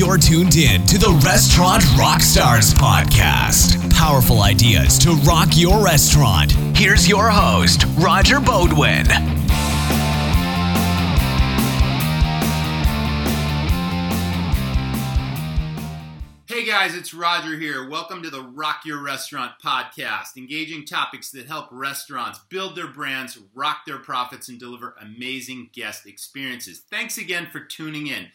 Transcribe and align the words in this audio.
You're 0.00 0.16
tuned 0.16 0.56
in 0.56 0.86
to 0.86 0.96
the 0.96 1.10
Restaurant 1.26 1.82
Rockstars 1.82 2.72
podcast. 2.72 3.92
Powerful 3.92 4.40
ideas 4.40 4.98
to 5.00 5.12
rock 5.28 5.48
your 5.52 5.84
restaurant. 5.84 6.52
Here's 6.74 7.06
your 7.06 7.28
host, 7.28 7.84
Roger 7.98 8.36
Beaudoin. 8.36 9.06
Hey 16.46 16.64
guys, 16.64 16.94
it's 16.94 17.12
Roger 17.12 17.58
here. 17.58 17.86
Welcome 17.86 18.22
to 18.22 18.30
the 18.30 18.42
Rock 18.42 18.86
Your 18.86 19.02
Restaurant 19.02 19.52
podcast, 19.62 20.38
engaging 20.38 20.86
topics 20.86 21.30
that 21.32 21.46
help 21.46 21.68
restaurants 21.70 22.38
build 22.48 22.74
their 22.74 22.88
brands, 22.88 23.38
rock 23.54 23.84
their 23.86 23.98
profits, 23.98 24.48
and 24.48 24.58
deliver 24.58 24.94
amazing 24.98 25.68
guest 25.74 26.06
experiences. 26.06 26.80
Thanks 26.90 27.18
again 27.18 27.48
for 27.52 27.60
tuning 27.60 28.06
in. 28.06 28.28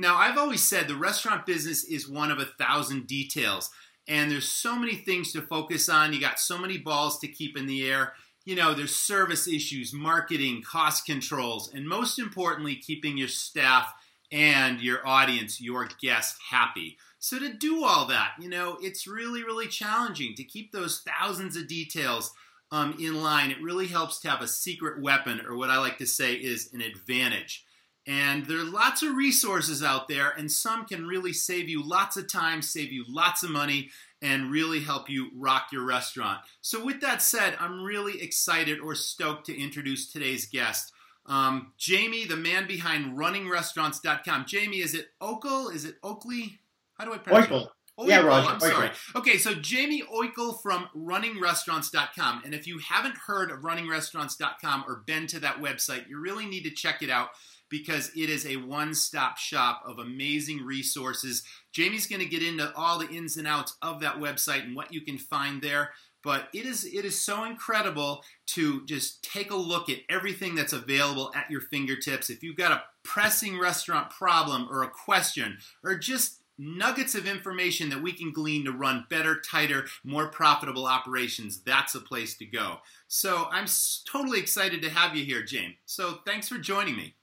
Now, 0.00 0.16
I've 0.16 0.38
always 0.38 0.62
said 0.62 0.88
the 0.88 0.96
restaurant 0.96 1.44
business 1.44 1.84
is 1.84 2.08
one 2.08 2.30
of 2.30 2.38
a 2.38 2.46
thousand 2.46 3.06
details, 3.06 3.68
and 4.08 4.30
there's 4.30 4.48
so 4.48 4.74
many 4.74 4.94
things 4.94 5.30
to 5.34 5.42
focus 5.42 5.90
on. 5.90 6.14
You 6.14 6.20
got 6.22 6.40
so 6.40 6.56
many 6.56 6.78
balls 6.78 7.18
to 7.18 7.28
keep 7.28 7.54
in 7.54 7.66
the 7.66 7.86
air. 7.86 8.14
You 8.46 8.56
know, 8.56 8.72
there's 8.72 8.96
service 8.96 9.46
issues, 9.46 9.92
marketing, 9.92 10.62
cost 10.62 11.04
controls, 11.04 11.70
and 11.74 11.86
most 11.86 12.18
importantly, 12.18 12.76
keeping 12.76 13.18
your 13.18 13.28
staff 13.28 13.92
and 14.32 14.80
your 14.80 15.06
audience, 15.06 15.60
your 15.60 15.86
guests, 16.00 16.38
happy. 16.50 16.96
So, 17.18 17.38
to 17.38 17.52
do 17.52 17.84
all 17.84 18.06
that, 18.06 18.32
you 18.40 18.48
know, 18.48 18.78
it's 18.80 19.06
really, 19.06 19.42
really 19.42 19.68
challenging 19.68 20.34
to 20.36 20.44
keep 20.44 20.72
those 20.72 21.02
thousands 21.02 21.58
of 21.58 21.68
details 21.68 22.32
um, 22.72 22.96
in 22.98 23.22
line. 23.22 23.50
It 23.50 23.60
really 23.60 23.88
helps 23.88 24.18
to 24.20 24.30
have 24.30 24.40
a 24.40 24.48
secret 24.48 25.02
weapon, 25.02 25.42
or 25.46 25.58
what 25.58 25.68
I 25.68 25.76
like 25.76 25.98
to 25.98 26.06
say 26.06 26.32
is 26.32 26.72
an 26.72 26.80
advantage. 26.80 27.66
And 28.10 28.46
there 28.46 28.58
are 28.58 28.64
lots 28.64 29.04
of 29.04 29.14
resources 29.14 29.84
out 29.84 30.08
there, 30.08 30.30
and 30.30 30.50
some 30.50 30.84
can 30.84 31.06
really 31.06 31.32
save 31.32 31.68
you 31.68 31.80
lots 31.80 32.16
of 32.16 32.26
time, 32.26 32.60
save 32.60 32.90
you 32.90 33.04
lots 33.06 33.44
of 33.44 33.50
money, 33.50 33.90
and 34.20 34.50
really 34.50 34.80
help 34.80 35.08
you 35.08 35.28
rock 35.36 35.68
your 35.70 35.84
restaurant. 35.84 36.40
So, 36.60 36.84
with 36.84 37.00
that 37.02 37.22
said, 37.22 37.56
I'm 37.60 37.84
really 37.84 38.20
excited 38.20 38.80
or 38.80 38.96
stoked 38.96 39.46
to 39.46 39.56
introduce 39.56 40.10
today's 40.10 40.46
guest. 40.46 40.92
Um, 41.26 41.70
Jamie, 41.78 42.24
the 42.24 42.36
man 42.36 42.66
behind 42.66 43.16
runningrestaurants.com. 43.16 44.46
Jamie, 44.48 44.80
is 44.80 44.94
it 44.94 45.06
Okel? 45.22 45.72
Is 45.72 45.84
it 45.84 45.94
Oakley? 46.02 46.58
How 46.98 47.04
do 47.04 47.14
I 47.14 47.18
pronounce 47.18 47.46
Oikle. 47.46 47.66
it? 47.66 48.08
Yeah, 48.08 48.22
Oikle, 48.22 48.26
Roger, 48.26 48.48
I'm 48.48 48.58
Oikle. 48.58 48.72
sorry. 48.72 48.90
Okay, 49.14 49.38
so 49.38 49.54
Jamie 49.54 50.02
Oikle 50.02 50.60
from 50.60 50.88
runningrestaurants.com. 50.96 52.42
And 52.44 52.56
if 52.56 52.66
you 52.66 52.78
haven't 52.78 53.18
heard 53.18 53.52
of 53.52 53.60
runningrestaurants.com 53.60 54.84
or 54.88 55.04
been 55.06 55.28
to 55.28 55.38
that 55.40 55.60
website, 55.62 56.08
you 56.08 56.18
really 56.18 56.46
need 56.46 56.64
to 56.64 56.70
check 56.70 57.02
it 57.02 57.10
out 57.10 57.28
because 57.70 58.10
it 58.16 58.28
is 58.28 58.44
a 58.44 58.56
one 58.56 58.94
stop 58.94 59.38
shop 59.38 59.82
of 59.86 59.98
amazing 59.98 60.58
resources. 60.58 61.42
Jamie's 61.72 62.06
going 62.06 62.20
to 62.20 62.26
get 62.26 62.42
into 62.42 62.74
all 62.74 62.98
the 62.98 63.08
ins 63.08 63.36
and 63.36 63.46
outs 63.46 63.76
of 63.80 64.00
that 64.00 64.16
website 64.16 64.64
and 64.64 64.76
what 64.76 64.92
you 64.92 65.00
can 65.00 65.16
find 65.16 65.62
there. 65.62 65.90
But 66.22 66.48
it 66.52 66.66
is 66.66 66.84
it 66.84 67.06
is 67.06 67.18
so 67.18 67.44
incredible 67.44 68.22
to 68.48 68.84
just 68.84 69.24
take 69.24 69.50
a 69.50 69.56
look 69.56 69.88
at 69.88 70.00
everything 70.10 70.54
that's 70.54 70.74
available 70.74 71.32
at 71.34 71.50
your 71.50 71.62
fingertips. 71.62 72.28
If 72.28 72.42
you've 72.42 72.56
got 72.56 72.72
a 72.72 72.82
pressing 73.02 73.58
restaurant 73.58 74.10
problem 74.10 74.68
or 74.70 74.82
a 74.82 74.90
question 74.90 75.58
or 75.82 75.94
just 75.94 76.40
nuggets 76.58 77.14
of 77.14 77.26
information 77.26 77.88
that 77.88 78.02
we 78.02 78.12
can 78.12 78.32
glean 78.32 78.66
to 78.66 78.72
run 78.72 79.06
better, 79.08 79.40
tighter, 79.40 79.86
more 80.04 80.28
profitable 80.28 80.86
operations, 80.86 81.62
that's 81.64 81.94
a 81.94 82.00
place 82.00 82.36
to 82.36 82.44
go. 82.44 82.76
So 83.08 83.48
I'm 83.50 83.66
totally 84.06 84.40
excited 84.40 84.82
to 84.82 84.90
have 84.90 85.16
you 85.16 85.24
here, 85.24 85.42
James. 85.42 85.76
So 85.86 86.18
thanks 86.26 86.48
for 86.50 86.58
joining 86.58 86.96
me. 86.96 87.14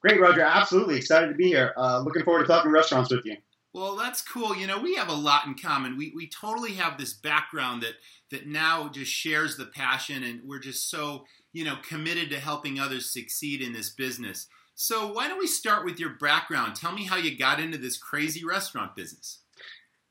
Great, 0.00 0.20
Roger. 0.20 0.42
Absolutely 0.42 0.96
excited 0.96 1.28
to 1.28 1.34
be 1.34 1.48
here. 1.48 1.74
Uh, 1.76 2.00
looking 2.00 2.22
forward 2.22 2.42
to 2.42 2.46
talking 2.46 2.70
restaurants 2.70 3.10
with 3.10 3.24
you. 3.24 3.36
Well, 3.74 3.96
that's 3.96 4.22
cool. 4.22 4.56
You 4.56 4.66
know, 4.66 4.80
we 4.80 4.94
have 4.94 5.08
a 5.08 5.14
lot 5.14 5.46
in 5.46 5.54
common. 5.54 5.96
We, 5.96 6.12
we 6.14 6.28
totally 6.28 6.72
have 6.74 6.96
this 6.96 7.14
background 7.14 7.82
that, 7.82 7.94
that 8.30 8.46
now 8.46 8.88
just 8.88 9.12
shares 9.12 9.56
the 9.56 9.66
passion, 9.66 10.22
and 10.22 10.40
we're 10.44 10.58
just 10.58 10.90
so, 10.90 11.24
you 11.52 11.64
know, 11.64 11.76
committed 11.86 12.30
to 12.30 12.40
helping 12.40 12.80
others 12.80 13.12
succeed 13.12 13.60
in 13.60 13.72
this 13.72 13.90
business. 13.90 14.46
So, 14.74 15.12
why 15.12 15.28
don't 15.28 15.38
we 15.38 15.46
start 15.46 15.84
with 15.84 15.98
your 15.98 16.10
background? 16.20 16.76
Tell 16.76 16.92
me 16.92 17.04
how 17.04 17.16
you 17.16 17.36
got 17.36 17.60
into 17.60 17.78
this 17.78 17.98
crazy 17.98 18.44
restaurant 18.44 18.94
business. 18.94 19.40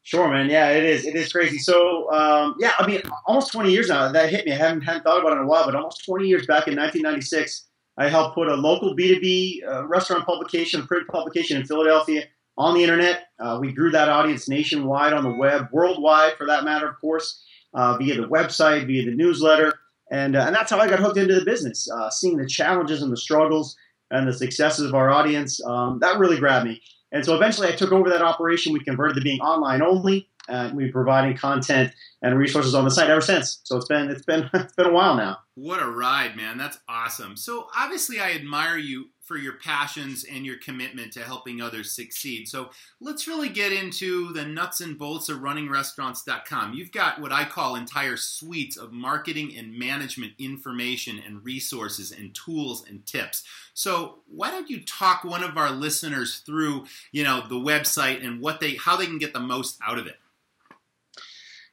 Sure, 0.03 0.30
man. 0.30 0.50
Yeah, 0.50 0.70
it 0.70 0.86
is. 0.86 1.06
It 1.06 1.16
is 1.16 1.31
crazy. 1.31 1.58
So, 1.58 2.09
um, 2.14 2.56
yeah, 2.59 2.72
I 2.80 2.88
mean, 2.88 3.02
almost 3.26 3.52
20 3.52 3.72
years 3.72 3.90
now. 3.90 4.09
That 4.09 4.30
hit 4.30 4.46
me. 4.46 4.53
I 4.53 4.56
haven't, 4.56 4.81
hadn't 4.81 5.03
thought 5.03 5.20
about 5.20 5.34
it 5.34 5.40
in 5.40 5.44
a 5.44 5.47
while, 5.47 5.66
but 5.66 5.76
almost 5.76 6.06
20 6.06 6.26
years 6.26 6.46
back 6.46 6.68
in 6.68 6.78
1996, 6.78 7.68
I 7.97 8.09
helped 8.09 8.35
put 8.35 8.47
a 8.47 8.56
local 8.56 8.96
B2B 8.96 9.68
uh, 9.68 9.88
restaurant 9.88 10.25
publication, 10.25 10.85
print 10.85 11.08
publication 11.08 11.58
in 11.58 11.66
Philadelphia 11.66 12.25
on 12.58 12.75
the 12.75 12.84
internet. 12.84 13.28
Uh, 13.40 13.58
we 13.59 13.72
grew 13.72 13.91
that 13.91 14.09
audience 14.09 14.47
nationwide 14.47 15.13
on 15.13 15.24
the 15.24 15.31
web, 15.31 15.68
worldwide 15.72 16.34
for 16.38 16.46
that 16.47 16.63
matter, 16.63 16.88
of 16.88 17.00
course, 17.00 17.44
uh, 17.74 17.97
via 17.97 18.16
the 18.16 18.28
website, 18.28 18.85
via 18.85 19.06
the 19.06 19.16
newsletter. 19.16 19.74
And, 20.12 20.35
uh, 20.35 20.46
and 20.46 20.56
that's 20.56 20.72
how 20.72 20.80
I 20.80 20.88
got 20.88 21.00
hooked 21.00 21.18
into 21.18 21.35
the 21.35 21.46
business, 21.46 21.90
uh, 21.90 22.09
seeing 22.09 22.38
the 22.38 22.47
challenges 22.47 23.02
and 23.02 23.12
the 23.12 23.18
struggles 23.18 23.75
and 24.12 24.28
the 24.28 24.34
successes 24.34 24.85
of 24.85 24.96
our 24.96 25.09
audience. 25.09 25.64
Um, 25.66 26.00
that 26.00 26.19
really 26.19 26.38
grabbed 26.38 26.66
me. 26.66 26.81
And 27.12 27.25
so 27.25 27.35
eventually 27.35 27.68
I 27.68 27.72
took 27.72 27.91
over 27.91 28.09
that 28.09 28.22
operation. 28.22 28.74
We 28.74 28.84
converted 28.84 29.16
to 29.16 29.22
being 29.22 29.40
online 29.41 29.81
only. 29.81 30.29
Uh, 30.50 30.68
and 30.68 30.78
we've 30.78 30.88
been 30.88 30.94
providing 30.94 31.35
content 31.35 31.91
and 32.22 32.38
resources 32.38 32.74
on 32.74 32.84
the 32.84 32.91
site 32.91 33.09
ever 33.09 33.22
since. 33.22 33.59
So 33.63 33.78
it's 33.78 33.88
been 33.88 34.09
it's 34.09 34.25
been 34.25 34.50
it's 34.53 34.74
been 34.74 34.88
a 34.88 34.94
while 34.94 35.16
now. 35.16 35.38
What 35.58 35.81
a 35.81 35.90
ride, 35.90 36.38
man. 36.38 36.59
That's 36.59 36.78
awesome. 36.88 37.35
So, 37.35 37.66
obviously, 37.75 38.19
I 38.19 38.34
admire 38.34 38.78
you 38.78 39.09
for 39.24 39.38
your 39.38 39.53
passions 39.53 40.24
and 40.24 40.46
your 40.46 40.58
commitment 40.58 41.12
to 41.13 41.22
helping 41.22 41.59
others 41.62 41.91
succeed. 41.91 42.47
So, 42.47 42.69
let's 43.02 43.28
really 43.28 43.50
get 43.50 43.74
into 43.74 44.31
the 44.34 44.46
nuts 44.46 44.81
and 44.81 45.00
bolts 45.00 45.30
of 45.30 45.40
runningrestaurants.com. 45.40 46.75
You've 46.75 46.91
got 46.91 47.19
what 47.19 47.31
I 47.31 47.44
call 47.44 47.75
entire 47.75 48.18
suites 48.18 48.78
of 48.78 48.94
marketing 48.94 49.58
and 49.58 49.75
management 49.75 50.34
information 50.38 51.19
and 51.25 51.44
resources 51.44 52.12
and 52.12 52.35
tools 52.35 52.85
and 52.88 53.03
tips. 53.08 53.41
So, 53.74 54.19
why 54.28 54.52
don't 54.52 54.69
you 54.69 54.81
talk 54.81 55.24
one 55.24 55.44
of 55.44 55.58
our 55.58 55.72
listeners 55.72 56.44
through, 56.46 56.85
you 57.12 57.24
know, 57.24 57.47
the 57.50 57.56
website 57.56 58.24
and 58.24 58.41
what 58.41 58.59
they 58.59 58.75
how 58.75 58.96
they 58.96 59.08
can 59.08 59.18
get 59.18 59.34
the 59.34 59.40
most 59.40 59.79
out 59.84 59.97
of 59.97 60.06
it? 60.06 60.18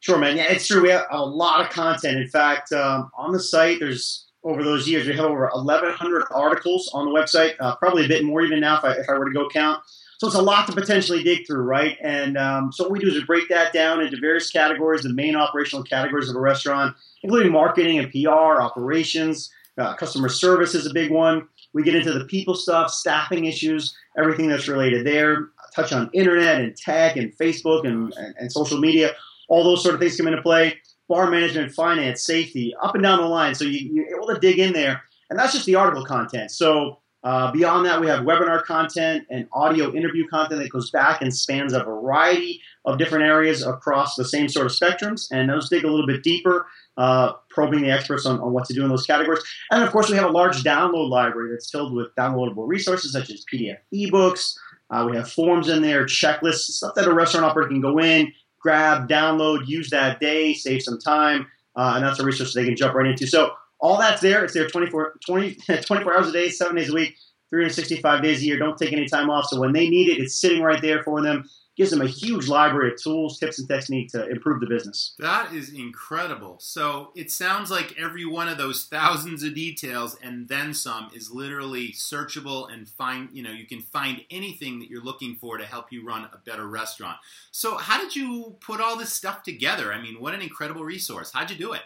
Sure, 0.05 0.19
man. 0.19 0.37
Yeah, 0.37 0.53
it's 0.53 0.67
true. 0.67 0.83
We 0.83 0.91
have 0.91 1.07
a 1.11 1.25
lot 1.25 1.63
of 1.63 1.71
content. 1.71 2.19
In 2.19 2.29
fact, 2.29 2.73
um, 2.73 3.11
on 3.17 3.33
the 3.33 3.41
site, 3.41 3.81
there's 3.81 4.27
over 4.43 4.63
those 4.63 4.87
years, 4.87 5.07
we 5.07 5.17
have 5.17 5.25
over 5.25 5.49
1,100 5.55 6.25
articles 6.31 6.91
on 6.93 7.07
the 7.07 7.11
website. 7.11 7.55
Uh, 7.59 7.75
probably 7.77 8.05
a 8.05 8.09
bit 8.09 8.23
more 8.23 8.43
even 8.43 8.61
now 8.61 8.77
if 8.77 8.85
I, 8.85 8.93
if 8.97 9.09
I 9.09 9.17
were 9.17 9.25
to 9.25 9.33
go 9.33 9.49
count. 9.49 9.83
So 10.19 10.27
it's 10.27 10.37
a 10.37 10.43
lot 10.43 10.67
to 10.67 10.75
potentially 10.75 11.23
dig 11.23 11.47
through, 11.47 11.63
right? 11.63 11.97
And 12.03 12.37
um, 12.37 12.71
so 12.71 12.85
what 12.85 12.93
we 12.93 12.99
do 12.99 13.09
is 13.09 13.15
we 13.15 13.25
break 13.25 13.49
that 13.49 13.73
down 13.73 14.03
into 14.03 14.19
various 14.21 14.51
categories, 14.51 15.05
the 15.05 15.09
main 15.15 15.37
operational 15.37 15.83
categories 15.83 16.29
of 16.29 16.37
a 16.37 16.41
restaurant, 16.41 16.95
including 17.23 17.51
marketing 17.51 17.99
and 17.99 18.11
PR, 18.13 18.61
operations, 18.61 19.49
uh, 19.79 19.95
customer 19.95 20.29
service 20.29 20.75
is 20.75 20.85
a 20.85 20.93
big 20.93 21.13
one. 21.13 21.49
We 21.73 21.83
get 21.83 21.95
into 21.95 22.13
the 22.13 22.27
people 22.27 22.57
stuff, 22.57 22.91
staffing 22.91 23.47
issues, 23.47 23.97
everything 24.19 24.49
that's 24.49 24.69
related 24.69 25.07
there. 25.07 25.49
Touch 25.75 25.95
on 25.95 26.11
internet 26.13 26.61
and 26.61 26.77
tech 26.77 27.17
and 27.17 27.35
Facebook 27.39 27.87
and, 27.87 28.13
and, 28.19 28.35
and 28.39 28.53
social 28.53 28.79
media 28.79 29.13
all 29.49 29.65
those 29.65 29.83
sort 29.83 29.95
of 29.95 30.01
things 30.01 30.17
come 30.17 30.27
into 30.27 30.43
play. 30.43 30.79
Bar 31.09 31.31
management, 31.31 31.73
finance, 31.73 32.25
safety, 32.25 32.75
up 32.83 32.95
and 32.95 33.03
down 33.03 33.21
the 33.21 33.27
line. 33.27 33.55
So 33.55 33.65
you, 33.65 33.91
you're 33.93 34.17
able 34.17 34.29
to 34.29 34.41
dig 34.41 34.59
in 34.59 34.73
there, 34.73 35.03
and 35.29 35.39
that's 35.39 35.53
just 35.53 35.67
the 35.67 35.75
article 35.75 36.05
content. 36.05 36.51
So 36.51 37.01
uh, 37.25 37.51
beyond 37.51 37.87
that, 37.87 38.03
we 38.03 38.07
have 38.07 38.21
webinar 38.21 38.63
content 38.63 39.27
and 39.31 39.49
audio 39.55 39.93
interview 39.95 40.29
content 40.29 40.61
that 40.61 40.69
goes 40.69 40.91
back 40.91 41.23
and 41.23 41.35
spans 41.35 41.73
a 41.73 41.83
variety 41.83 42.61
of 42.85 42.99
different 42.99 43.25
areas 43.25 43.67
across 43.67 44.15
the 44.15 44.27
same 44.27 44.47
sort 44.47 44.67
of 44.67 44.73
spectrums, 44.73 45.29
and 45.33 45.49
those 45.49 45.71
dig 45.71 45.85
a 45.85 45.91
little 45.91 46.07
bit 46.07 46.23
deeper, 46.23 46.67
uh, 46.99 47.33
probing 47.49 47.81
the 47.81 47.91
experts 47.91 48.27
on, 48.27 48.39
on 48.41 48.53
what 48.53 48.67
to 48.67 48.75
do 48.75 48.83
in 48.83 48.91
those 48.91 49.07
categories. 49.07 49.43
And 49.71 49.83
of 49.83 49.91
course, 49.91 50.11
we 50.11 50.17
have 50.17 50.29
a 50.29 50.33
large 50.33 50.63
download 50.63 51.09
library 51.09 51.51
that's 51.53 51.71
filled 51.71 51.95
with 51.95 52.15
downloadable 52.15 52.69
resources 52.69 53.13
such 53.13 53.31
as 53.31 53.43
PDF 53.51 53.79
ebooks. 53.93 54.59
Uh, 54.91 55.09
we 55.11 55.17
have 55.17 55.31
forms 55.31 55.71
in 55.71 55.81
there, 55.81 56.05
checklists, 56.05 56.73
stuff 56.73 56.95
that 56.95 57.09
a 57.09 57.15
restaurant 57.15 57.47
operator 57.47 57.71
can 57.71 57.81
go 57.81 57.99
in, 57.99 58.31
grab, 58.65 59.07
download, 59.07 59.69
use 59.69 59.91
that 59.91 60.19
day, 60.21 60.55
save 60.55 60.83
some 60.83 60.99
time, 60.99 61.47
uh, 61.77 61.93
and 61.95 62.05
that's 62.05 62.19
a 62.19 62.25
resource 62.25 62.55
they 62.55 62.65
can 62.65 62.75
jump 62.75 62.95
right 62.95 63.07
into. 63.07 63.27
So 63.27 63.53
all 63.79 63.99
that's 63.99 64.23
there. 64.23 64.43
It's 64.43 64.55
there 64.55 64.67
24, 64.67 65.19
20, 65.27 65.55
24 65.83 66.17
hours 66.17 66.29
a 66.29 66.33
day, 66.33 66.49
seven 66.49 66.75
days 66.75 66.89
a 66.89 66.95
week, 66.95 67.15
365 67.51 68.23
days 68.23 68.41
a 68.41 68.47
year. 68.47 68.59
Don't 68.59 68.79
take 68.79 68.95
any 68.95 69.07
time 69.07 69.29
off. 69.29 69.45
So 69.49 69.61
when 69.61 69.73
they 69.73 69.91
need 69.91 70.09
it, 70.09 70.19
it's 70.23 70.41
sitting 70.41 70.63
right 70.63 70.81
there 70.81 71.03
for 71.03 71.21
them. 71.23 71.45
Gives 71.77 71.91
them 71.91 72.03
a 72.03 72.07
huge 72.07 72.47
library 72.47 72.93
of 72.93 73.03
tools, 73.03 73.39
tips, 73.39 73.59
and 73.59 73.67
techniques 73.67 74.13
to 74.13 74.29
improve 74.29 74.61
the 74.61 74.67
business. 74.67 75.15
That 75.19 75.53
is 75.53 75.73
incredible. 75.73 76.59
So 76.61 77.11
it 77.17 77.33
sounds 77.33 77.71
like 77.71 77.99
every 77.99 78.25
one 78.25 78.49
of 78.49 78.59
those 78.59 78.85
thousands 78.85 79.43
of 79.43 79.55
details 79.55 80.17
and 80.23 80.49
then 80.49 80.73
some 80.73 81.11
is 81.13 81.33
literally 81.33 81.89
searchable 81.89 82.73
and 82.73 82.89
find, 82.89 83.29
you 83.33 83.43
know, 83.43 83.51
you 83.51 83.67
can 83.67 83.81
find 83.81 84.21
anything 84.31 84.79
that 84.79 84.89
you're 84.89 85.03
looking 85.03 85.35
for 85.35 85.59
to 85.59 85.67
help 85.67 85.91
you 85.91 86.07
run 86.07 86.29
a 86.33 86.39
better 86.39 86.69
restaurant. 86.69 87.17
So 87.51 87.77
how 87.77 88.01
did 88.01 88.15
you 88.15 88.57
put 88.61 88.81
all 88.81 88.97
this 88.97 89.13
stuff 89.13 89.43
together? 89.43 89.93
I 89.93 90.01
mean, 90.01 90.21
what 90.21 90.35
an 90.35 90.43
incredible 90.43 90.85
resource. 90.85 91.33
How'd 91.33 91.51
you 91.51 91.57
do 91.57 91.73
it? 91.73 91.83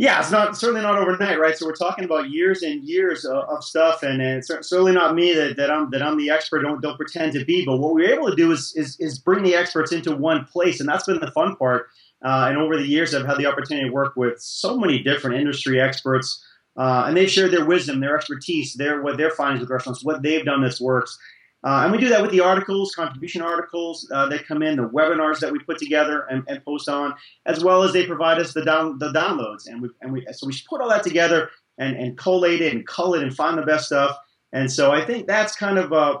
Yeah, 0.00 0.18
it's 0.18 0.30
not 0.30 0.56
certainly 0.56 0.80
not 0.80 0.96
overnight, 0.96 1.38
right? 1.38 1.54
So 1.54 1.66
we're 1.66 1.74
talking 1.74 2.06
about 2.06 2.30
years 2.30 2.62
and 2.62 2.82
years 2.82 3.26
of, 3.26 3.44
of 3.50 3.62
stuff, 3.62 4.02
and, 4.02 4.22
and, 4.22 4.42
certainly 4.42 4.92
not 4.92 5.14
me 5.14 5.34
that, 5.34 5.58
that 5.58 5.70
I'm 5.70 5.90
that 5.90 6.00
I'm 6.00 6.16
the 6.16 6.30
expert. 6.30 6.62
Don't 6.62 6.80
don't 6.80 6.96
pretend 6.96 7.34
to 7.34 7.44
be. 7.44 7.66
But 7.66 7.76
what 7.76 7.92
we're 7.92 8.14
able 8.14 8.30
to 8.30 8.34
do 8.34 8.50
is 8.50 8.72
is, 8.76 8.96
is 8.98 9.18
bring 9.18 9.42
the 9.42 9.54
experts 9.54 9.92
into 9.92 10.16
one 10.16 10.46
place, 10.46 10.80
and 10.80 10.88
that's 10.88 11.04
been 11.04 11.20
the 11.20 11.30
fun 11.32 11.54
part. 11.56 11.88
Uh, 12.24 12.46
and 12.48 12.56
over 12.56 12.78
the 12.78 12.86
years, 12.86 13.14
I've 13.14 13.26
had 13.26 13.36
the 13.36 13.44
opportunity 13.44 13.88
to 13.88 13.92
work 13.92 14.16
with 14.16 14.40
so 14.40 14.78
many 14.78 15.02
different 15.02 15.36
industry 15.36 15.78
experts, 15.78 16.42
uh, 16.78 17.04
and 17.06 17.14
they've 17.14 17.30
shared 17.30 17.50
their 17.50 17.66
wisdom, 17.66 18.00
their 18.00 18.16
expertise, 18.16 18.72
their 18.72 19.02
what 19.02 19.18
their 19.18 19.30
findings 19.30 19.60
with 19.60 19.68
restaurants, 19.68 20.02
what 20.02 20.22
they've 20.22 20.46
done 20.46 20.62
that's 20.62 20.80
works. 20.80 21.18
Uh, 21.62 21.82
and 21.82 21.92
we 21.92 21.98
do 21.98 22.08
that 22.08 22.22
with 22.22 22.30
the 22.30 22.40
articles, 22.40 22.94
contribution 22.94 23.42
articles 23.42 24.08
uh, 24.12 24.26
that 24.26 24.46
come 24.46 24.62
in, 24.62 24.76
the 24.76 24.88
webinars 24.88 25.40
that 25.40 25.52
we 25.52 25.58
put 25.58 25.76
together 25.76 26.22
and, 26.30 26.42
and, 26.48 26.64
post 26.64 26.88
on, 26.88 27.14
as 27.44 27.62
well 27.62 27.82
as 27.82 27.92
they 27.92 28.06
provide 28.06 28.38
us 28.38 28.54
the 28.54 28.64
down 28.64 28.98
the 28.98 29.12
downloads. 29.12 29.66
And 29.66 29.82
we 29.82 29.90
and 30.00 30.12
we 30.12 30.26
so 30.32 30.46
we 30.46 30.54
put 30.68 30.80
all 30.80 30.88
that 30.88 31.02
together 31.02 31.50
and, 31.76 31.96
and 31.96 32.16
collate 32.16 32.62
it 32.62 32.72
and 32.72 32.86
cull 32.86 33.14
it 33.14 33.22
and 33.22 33.34
find 33.34 33.58
the 33.58 33.62
best 33.62 33.86
stuff. 33.86 34.16
And 34.52 34.72
so 34.72 34.90
I 34.90 35.04
think 35.04 35.26
that's 35.26 35.54
kind 35.54 35.78
of 35.78 35.92
uh, 35.92 36.18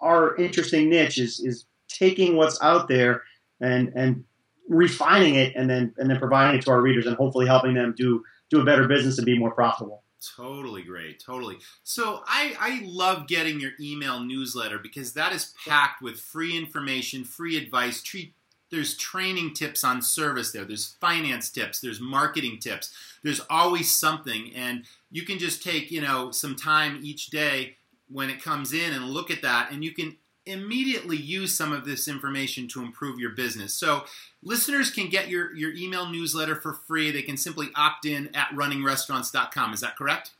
our 0.00 0.36
interesting 0.36 0.88
niche 0.88 1.18
is 1.18 1.40
is 1.40 1.64
taking 1.88 2.36
what's 2.36 2.60
out 2.62 2.86
there 2.86 3.24
and 3.60 3.92
and 3.96 4.24
refining 4.68 5.34
it 5.34 5.54
and 5.56 5.68
then 5.68 5.94
and 5.98 6.08
then 6.08 6.18
providing 6.18 6.58
it 6.58 6.62
to 6.64 6.70
our 6.70 6.80
readers 6.80 7.06
and 7.06 7.16
hopefully 7.16 7.46
helping 7.46 7.74
them 7.74 7.92
do 7.96 8.22
do 8.50 8.60
a 8.60 8.64
better 8.64 8.86
business 8.86 9.18
and 9.18 9.26
be 9.26 9.36
more 9.36 9.52
profitable. 9.52 10.04
Totally 10.36 10.82
great. 10.82 11.20
Totally. 11.20 11.58
So 11.82 12.22
I, 12.26 12.56
I 12.58 12.82
love 12.84 13.28
getting 13.28 13.60
your 13.60 13.72
email 13.80 14.20
newsletter 14.20 14.78
because 14.78 15.12
that 15.12 15.32
is 15.32 15.54
packed 15.64 16.02
with 16.02 16.18
free 16.18 16.56
information, 16.56 17.24
free 17.24 17.56
advice. 17.56 18.02
Treat, 18.02 18.34
there's 18.70 18.96
training 18.96 19.54
tips 19.54 19.84
on 19.84 20.02
service 20.02 20.52
there. 20.52 20.64
There's 20.64 20.96
finance 21.00 21.50
tips. 21.50 21.80
There's 21.80 22.00
marketing 22.00 22.58
tips. 22.58 22.94
There's 23.22 23.40
always 23.50 23.94
something. 23.94 24.52
And 24.54 24.84
you 25.10 25.22
can 25.22 25.38
just 25.38 25.62
take, 25.62 25.90
you 25.90 26.00
know, 26.00 26.30
some 26.30 26.56
time 26.56 27.00
each 27.02 27.26
day 27.28 27.76
when 28.08 28.30
it 28.30 28.42
comes 28.42 28.72
in 28.72 28.92
and 28.92 29.04
look 29.04 29.30
at 29.30 29.42
that 29.42 29.70
and 29.70 29.84
you 29.84 29.92
can 29.92 30.16
immediately 30.46 31.16
use 31.16 31.56
some 31.56 31.72
of 31.72 31.84
this 31.84 32.08
information 32.08 32.68
to 32.68 32.82
improve 32.82 33.18
your 33.18 33.30
business. 33.30 33.74
So 33.74 34.04
listeners 34.42 34.90
can 34.90 35.08
get 35.08 35.28
your, 35.28 35.54
your 35.54 35.72
email 35.74 36.08
newsletter 36.08 36.56
for 36.56 36.72
free. 36.72 37.10
They 37.10 37.22
can 37.22 37.36
simply 37.36 37.68
opt 37.74 38.06
in 38.06 38.34
at 38.34 38.48
runningrestaurants.com. 38.50 39.72
Is 39.74 39.80
that 39.80 39.96
correct? 39.96 40.30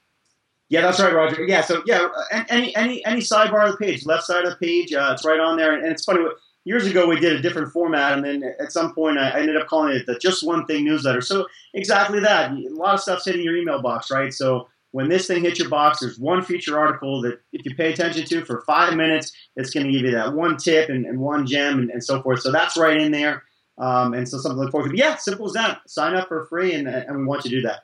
Yeah, 0.68 0.80
that's 0.80 0.98
right, 0.98 1.14
Roger. 1.14 1.44
Yeah, 1.44 1.60
so 1.60 1.82
yeah, 1.86 2.08
any 2.48 2.74
any 2.74 3.04
any 3.04 3.20
sidebar 3.20 3.66
of 3.66 3.72
the 3.72 3.76
page, 3.76 4.04
left 4.04 4.24
side 4.24 4.44
of 4.44 4.50
the 4.50 4.56
page, 4.56 4.92
uh, 4.92 5.10
it's 5.12 5.24
right 5.24 5.38
on 5.38 5.56
there. 5.56 5.72
And 5.72 5.86
it's 5.86 6.04
funny, 6.04 6.26
years 6.64 6.86
ago 6.86 7.06
we 7.06 7.20
did 7.20 7.34
a 7.34 7.40
different 7.40 7.72
format, 7.72 8.14
and 8.14 8.24
then 8.24 8.54
at 8.58 8.72
some 8.72 8.92
point 8.92 9.16
I 9.16 9.38
ended 9.38 9.56
up 9.56 9.68
calling 9.68 9.94
it 9.94 10.06
the 10.06 10.18
Just 10.18 10.44
One 10.44 10.66
Thing 10.66 10.84
newsletter. 10.84 11.20
So 11.20 11.46
exactly 11.74 12.18
that. 12.20 12.50
A 12.50 12.68
lot 12.70 12.94
of 12.94 13.00
stuff's 13.00 13.24
hitting 13.24 13.42
your 13.42 13.56
email 13.56 13.80
box, 13.80 14.10
right? 14.10 14.34
So 14.34 14.68
when 14.96 15.10
this 15.10 15.26
thing 15.26 15.42
hits 15.42 15.58
your 15.58 15.68
box, 15.68 16.00
there's 16.00 16.18
one 16.18 16.40
feature 16.40 16.78
article 16.78 17.20
that 17.20 17.38
if 17.52 17.66
you 17.66 17.74
pay 17.74 17.92
attention 17.92 18.24
to 18.24 18.46
for 18.46 18.62
five 18.62 18.94
minutes, 18.94 19.30
it's 19.54 19.68
going 19.68 19.84
to 19.84 19.92
give 19.92 20.00
you 20.00 20.12
that 20.12 20.32
one 20.32 20.56
tip 20.56 20.88
and, 20.88 21.04
and 21.04 21.20
one 21.20 21.46
gem 21.46 21.80
and, 21.80 21.90
and, 21.90 22.02
so 22.02 22.22
forth. 22.22 22.40
So 22.40 22.50
that's 22.50 22.78
right 22.78 22.98
in 22.98 23.12
there. 23.12 23.42
Um, 23.76 24.14
and 24.14 24.26
so 24.26 24.38
something 24.38 24.56
to 24.56 24.62
look 24.62 24.72
forward 24.72 24.92
to. 24.92 24.96
Yeah, 24.96 25.16
simple 25.16 25.44
as 25.48 25.52
that. 25.52 25.82
Sign 25.86 26.14
up 26.14 26.28
for 26.28 26.46
free, 26.46 26.72
and, 26.72 26.88
and 26.88 27.14
we 27.14 27.24
want 27.24 27.44
you 27.44 27.50
to 27.50 27.56
do 27.56 27.62
that. 27.66 27.80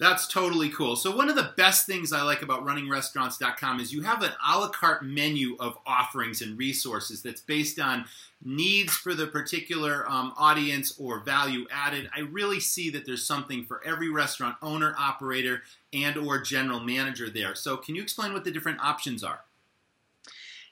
That's 0.00 0.26
totally 0.26 0.70
cool. 0.70 0.96
So 0.96 1.14
one 1.14 1.28
of 1.28 1.36
the 1.36 1.52
best 1.56 1.86
things 1.86 2.12
I 2.12 2.22
like 2.22 2.42
about 2.42 2.64
runningrestaurants.com 2.64 3.78
is 3.78 3.92
you 3.92 4.02
have 4.02 4.22
an 4.22 4.32
a 4.44 4.58
la 4.58 4.68
carte 4.68 5.04
menu 5.04 5.56
of 5.60 5.78
offerings 5.86 6.42
and 6.42 6.58
resources 6.58 7.22
that's 7.22 7.40
based 7.40 7.78
on 7.78 8.04
needs 8.44 8.92
for 8.92 9.14
the 9.14 9.28
particular 9.28 10.04
um, 10.10 10.34
audience 10.36 10.98
or 10.98 11.20
value 11.20 11.66
added. 11.70 12.10
I 12.14 12.20
really 12.20 12.58
see 12.58 12.90
that 12.90 13.06
there's 13.06 13.24
something 13.24 13.64
for 13.64 13.80
every 13.86 14.10
restaurant 14.10 14.56
owner, 14.62 14.96
operator, 14.98 15.62
and 15.92 16.16
or 16.16 16.40
general 16.40 16.80
manager 16.80 17.30
there. 17.30 17.54
So 17.54 17.76
can 17.76 17.94
you 17.94 18.02
explain 18.02 18.32
what 18.32 18.42
the 18.42 18.50
different 18.50 18.80
options 18.80 19.22
are? 19.22 19.44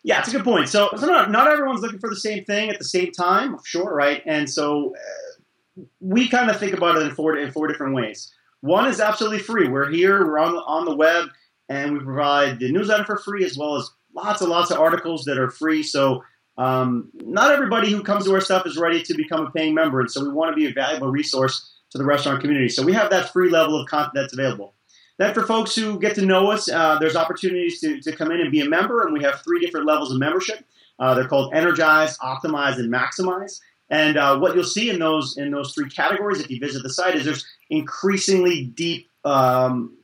Yeah, 0.02 0.18
it's 0.18 0.28
a 0.28 0.32
good 0.32 0.44
point. 0.44 0.68
So, 0.68 0.90
so 0.96 1.06
not, 1.06 1.30
not 1.30 1.46
everyone's 1.46 1.80
looking 1.80 2.00
for 2.00 2.10
the 2.10 2.16
same 2.16 2.44
thing 2.44 2.70
at 2.70 2.78
the 2.78 2.84
same 2.84 3.12
time, 3.12 3.56
sure, 3.64 3.94
right? 3.94 4.20
And 4.26 4.50
so 4.50 4.96
uh, 4.96 5.82
we 6.00 6.26
kind 6.28 6.50
of 6.50 6.58
think 6.58 6.76
about 6.76 6.96
it 6.96 7.02
in 7.02 7.14
four 7.14 7.36
in 7.36 7.52
four 7.52 7.68
different 7.68 7.94
ways. 7.94 8.32
One 8.62 8.86
is 8.86 9.00
absolutely 9.00 9.40
free. 9.40 9.68
We're 9.68 9.90
here, 9.90 10.24
we're 10.24 10.38
on, 10.38 10.54
on 10.54 10.84
the 10.84 10.94
web, 10.94 11.28
and 11.68 11.92
we 11.92 12.00
provide 12.00 12.60
the 12.60 12.72
newsletter 12.72 13.04
for 13.04 13.18
free 13.18 13.44
as 13.44 13.58
well 13.58 13.76
as 13.76 13.90
lots 14.14 14.40
and 14.40 14.50
lots 14.50 14.70
of 14.70 14.78
articles 14.78 15.24
that 15.24 15.38
are 15.38 15.50
free. 15.50 15.82
So 15.82 16.22
um, 16.56 17.10
not 17.14 17.50
everybody 17.50 17.90
who 17.90 18.02
comes 18.02 18.24
to 18.24 18.34
our 18.34 18.40
stuff 18.40 18.66
is 18.66 18.76
ready 18.76 19.02
to 19.02 19.14
become 19.14 19.46
a 19.46 19.50
paying 19.50 19.74
member, 19.74 20.00
and 20.00 20.10
so 20.10 20.22
we 20.22 20.32
want 20.32 20.52
to 20.52 20.56
be 20.56 20.66
a 20.66 20.72
valuable 20.72 21.10
resource 21.10 21.72
to 21.90 21.98
the 21.98 22.04
restaurant 22.04 22.40
community. 22.40 22.68
So 22.68 22.84
we 22.84 22.92
have 22.92 23.10
that 23.10 23.32
free 23.32 23.50
level 23.50 23.80
of 23.80 23.88
content 23.88 24.12
that's 24.14 24.32
available. 24.32 24.74
Then 25.18 25.34
for 25.34 25.44
folks 25.44 25.74
who 25.74 25.98
get 25.98 26.14
to 26.14 26.24
know 26.24 26.50
us, 26.50 26.70
uh, 26.70 26.98
there's 26.98 27.16
opportunities 27.16 27.80
to, 27.80 28.00
to 28.00 28.14
come 28.14 28.30
in 28.30 28.40
and 28.40 28.50
be 28.52 28.60
a 28.60 28.68
member, 28.68 29.02
and 29.02 29.12
we 29.12 29.22
have 29.24 29.42
three 29.42 29.60
different 29.60 29.86
levels 29.86 30.12
of 30.12 30.18
membership. 30.18 30.64
Uh, 30.98 31.14
they're 31.14 31.28
called 31.28 31.52
Energize, 31.52 32.16
Optimize, 32.18 32.76
and 32.76 32.92
Maximize. 32.92 33.60
And 33.90 34.16
uh, 34.16 34.38
what 34.38 34.54
you'll 34.54 34.64
see 34.64 34.88
in 34.88 34.98
those 34.98 35.36
in 35.36 35.50
those 35.50 35.74
three 35.74 35.90
categories, 35.90 36.40
if 36.40 36.48
you 36.50 36.58
visit 36.58 36.82
the 36.82 36.88
site, 36.88 37.14
is 37.14 37.26
there's 37.26 37.46
increasingly 37.72 38.64
deep 38.64 39.08
um, 39.24 39.96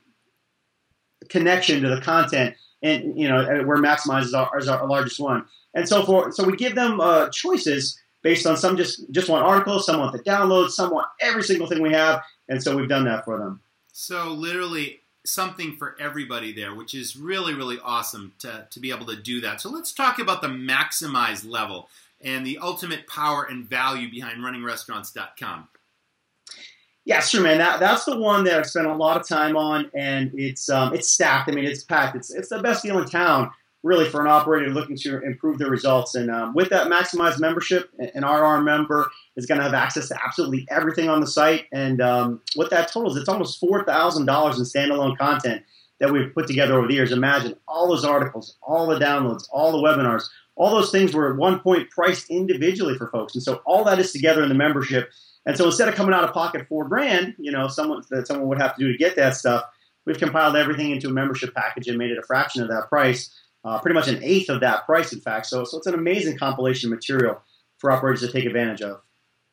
connection 1.29 1.83
to 1.83 1.95
the 1.95 2.01
content, 2.01 2.55
and 2.81 3.17
you 3.17 3.29
know 3.29 3.63
where 3.63 3.77
Maximize 3.77 4.23
is 4.23 4.33
our, 4.33 4.57
is 4.57 4.67
our 4.67 4.85
largest 4.85 5.19
one. 5.19 5.45
And 5.73 5.87
so 5.87 6.03
for 6.03 6.31
so 6.31 6.43
we 6.43 6.57
give 6.57 6.75
them 6.75 6.99
uh, 6.99 7.29
choices 7.29 8.01
based 8.23 8.45
on 8.47 8.57
some 8.57 8.75
just 8.75 9.09
just 9.11 9.29
want 9.29 9.45
articles, 9.45 9.85
some 9.85 9.99
want 9.99 10.11
the 10.11 10.19
download, 10.19 10.71
some 10.71 10.91
want 10.91 11.07
every 11.21 11.43
single 11.43 11.67
thing 11.67 11.81
we 11.81 11.93
have, 11.93 12.23
and 12.49 12.61
so 12.61 12.75
we've 12.75 12.89
done 12.89 13.05
that 13.05 13.23
for 13.23 13.37
them. 13.37 13.61
So 13.93 14.29
literally 14.29 15.01
something 15.25 15.75
for 15.75 15.95
everybody 15.99 16.51
there, 16.51 16.73
which 16.73 16.95
is 16.95 17.15
really 17.15 17.53
really 17.53 17.77
awesome 17.83 18.33
to 18.39 18.65
to 18.71 18.79
be 18.79 18.89
able 18.89 19.05
to 19.05 19.15
do 19.15 19.41
that. 19.41 19.61
So 19.61 19.69
let's 19.69 19.93
talk 19.93 20.17
about 20.17 20.41
the 20.41 20.47
maximize 20.47 21.47
level 21.47 21.87
and 22.21 22.45
the 22.45 22.57
ultimate 22.57 23.07
power 23.07 23.43
and 23.43 23.63
value 23.63 24.09
behind 24.09 24.39
runningrestaurants.com. 24.39 25.67
Yeah, 27.09 27.21
sure, 27.21 27.41
man. 27.41 27.57
That, 27.57 27.79
that's 27.79 28.05
the 28.05 28.19
one 28.19 28.43
that 28.43 28.59
I've 28.59 28.67
spent 28.67 28.85
a 28.85 28.93
lot 28.93 29.19
of 29.19 29.27
time 29.27 29.57
on, 29.57 29.89
and 29.95 30.29
it's 30.35 30.69
um, 30.69 30.93
it's 30.93 31.07
stacked. 31.09 31.49
I 31.49 31.55
mean, 31.55 31.65
it's 31.65 31.83
packed. 31.83 32.15
It's 32.15 32.29
it's 32.29 32.49
the 32.49 32.61
best 32.61 32.83
deal 32.83 32.99
in 32.99 33.05
town, 33.05 33.49
really, 33.81 34.05
for 34.07 34.21
an 34.21 34.27
operator 34.27 34.69
looking 34.69 34.95
to 34.97 35.19
improve 35.23 35.57
their 35.57 35.71
results. 35.71 36.13
And 36.13 36.29
um, 36.29 36.53
with 36.53 36.69
that 36.69 36.85
maximized 36.85 37.39
membership, 37.39 37.89
an 37.97 38.23
RR 38.23 38.61
member 38.61 39.09
is 39.37 39.47
going 39.47 39.57
to 39.57 39.63
have 39.63 39.73
access 39.73 40.07
to 40.09 40.19
absolutely 40.23 40.67
everything 40.69 41.09
on 41.09 41.19
the 41.19 41.25
site. 41.25 41.65
And 41.73 41.99
um, 41.99 42.41
what 42.53 42.69
that 42.69 42.91
totals, 42.91 43.17
it's 43.17 43.27
almost 43.27 43.59
four 43.59 43.83
thousand 43.85 44.27
dollars 44.27 44.59
in 44.59 44.65
standalone 44.65 45.17
content 45.17 45.63
that 45.99 46.11
we've 46.11 46.31
put 46.31 46.45
together 46.45 46.77
over 46.77 46.85
the 46.85 46.93
years. 46.93 47.11
Imagine 47.11 47.55
all 47.67 47.87
those 47.87 48.05
articles, 48.05 48.55
all 48.61 48.85
the 48.85 48.99
downloads, 48.99 49.47
all 49.51 49.71
the 49.71 49.79
webinars, 49.79 50.29
all 50.59 50.71
those 50.71 50.91
things 50.91 51.13
were 51.13 51.31
at 51.31 51.37
one 51.37 51.61
point 51.61 51.89
priced 51.89 52.29
individually 52.29 52.97
for 52.97 53.07
folks. 53.07 53.33
And 53.33 53.41
so 53.41 53.61
all 53.65 53.85
that 53.85 53.97
is 53.97 54.11
together 54.11 54.43
in 54.43 54.49
the 54.49 54.55
membership. 54.55 55.09
And 55.45 55.57
so 55.57 55.65
instead 55.65 55.87
of 55.87 55.95
coming 55.95 56.13
out 56.13 56.25
of 56.25 56.33
pocket 56.33 56.67
four 56.67 56.85
grand, 56.87 57.33
you 57.39 57.49
know, 57.49 57.69
someone 57.69 58.03
that 58.11 58.27
someone 58.27 58.49
would 58.49 58.61
have 58.61 58.75
to 58.75 58.83
do 58.83 58.91
to 58.91 58.97
get 58.97 59.15
that 59.15 59.37
stuff, 59.37 59.63
we've 60.05 60.19
compiled 60.19 60.57
everything 60.57 60.91
into 60.91 61.07
a 61.07 61.13
membership 61.13 61.55
package 61.55 61.87
and 61.87 61.97
made 61.97 62.11
it 62.11 62.17
a 62.17 62.23
fraction 62.23 62.61
of 62.61 62.67
that 62.67 62.89
price, 62.89 63.33
uh, 63.63 63.79
pretty 63.79 63.95
much 63.95 64.09
an 64.09 64.21
eighth 64.21 64.49
of 64.49 64.59
that 64.59 64.85
price, 64.85 65.13
in 65.13 65.21
fact. 65.21 65.45
So, 65.45 65.63
so 65.63 65.77
it's 65.77 65.87
an 65.87 65.93
amazing 65.93 66.37
compilation 66.37 66.89
material 66.89 67.41
for 67.77 67.89
operators 67.89 68.19
to 68.21 68.31
take 68.31 68.45
advantage 68.45 68.81
of. 68.81 69.01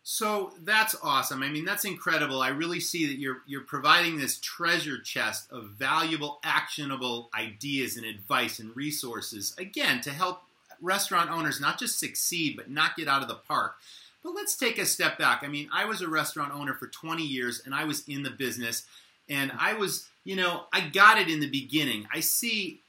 So 0.02 0.52
that's 0.62 0.96
awesome. 1.02 1.42
I 1.42 1.48
mean, 1.48 1.64
that's 1.64 1.84
incredible. 1.84 2.40
I 2.40 2.48
really 2.48 2.78
see 2.78 3.06
that 3.06 3.18
you're 3.18 3.42
you're 3.46 3.62
providing 3.62 4.18
this 4.18 4.38
treasure 4.38 5.00
chest 5.00 5.50
of 5.50 5.70
valuable, 5.70 6.38
actionable 6.44 7.28
ideas 7.34 7.96
and 7.96 8.06
advice 8.06 8.60
and 8.60 8.74
resources 8.76 9.52
again 9.58 10.00
to 10.02 10.10
help 10.12 10.42
restaurant 10.80 11.30
owners 11.30 11.60
not 11.60 11.78
just 11.78 11.98
succeed, 11.98 12.56
but 12.56 12.70
not 12.70 12.96
get 12.96 13.08
out 13.08 13.22
of 13.22 13.28
the 13.28 13.34
park. 13.34 13.76
But 14.22 14.34
let's 14.34 14.56
take 14.56 14.78
a 14.78 14.86
step 14.86 15.18
back. 15.18 15.42
I 15.44 15.48
mean, 15.48 15.68
I 15.72 15.84
was 15.84 16.02
a 16.02 16.08
restaurant 16.08 16.52
owner 16.52 16.74
for 16.74 16.88
20 16.88 17.22
years 17.22 17.62
and 17.64 17.74
I 17.74 17.84
was 17.84 18.06
in 18.08 18.22
the 18.22 18.30
business 18.30 18.84
and 19.28 19.52
I 19.58 19.74
was, 19.74 20.08
you 20.24 20.36
know, 20.36 20.64
I 20.72 20.88
got 20.88 21.18
it 21.18 21.28
in 21.28 21.40
the 21.40 21.50
beginning. 21.50 22.06
I 22.12 22.20
see 22.20 22.80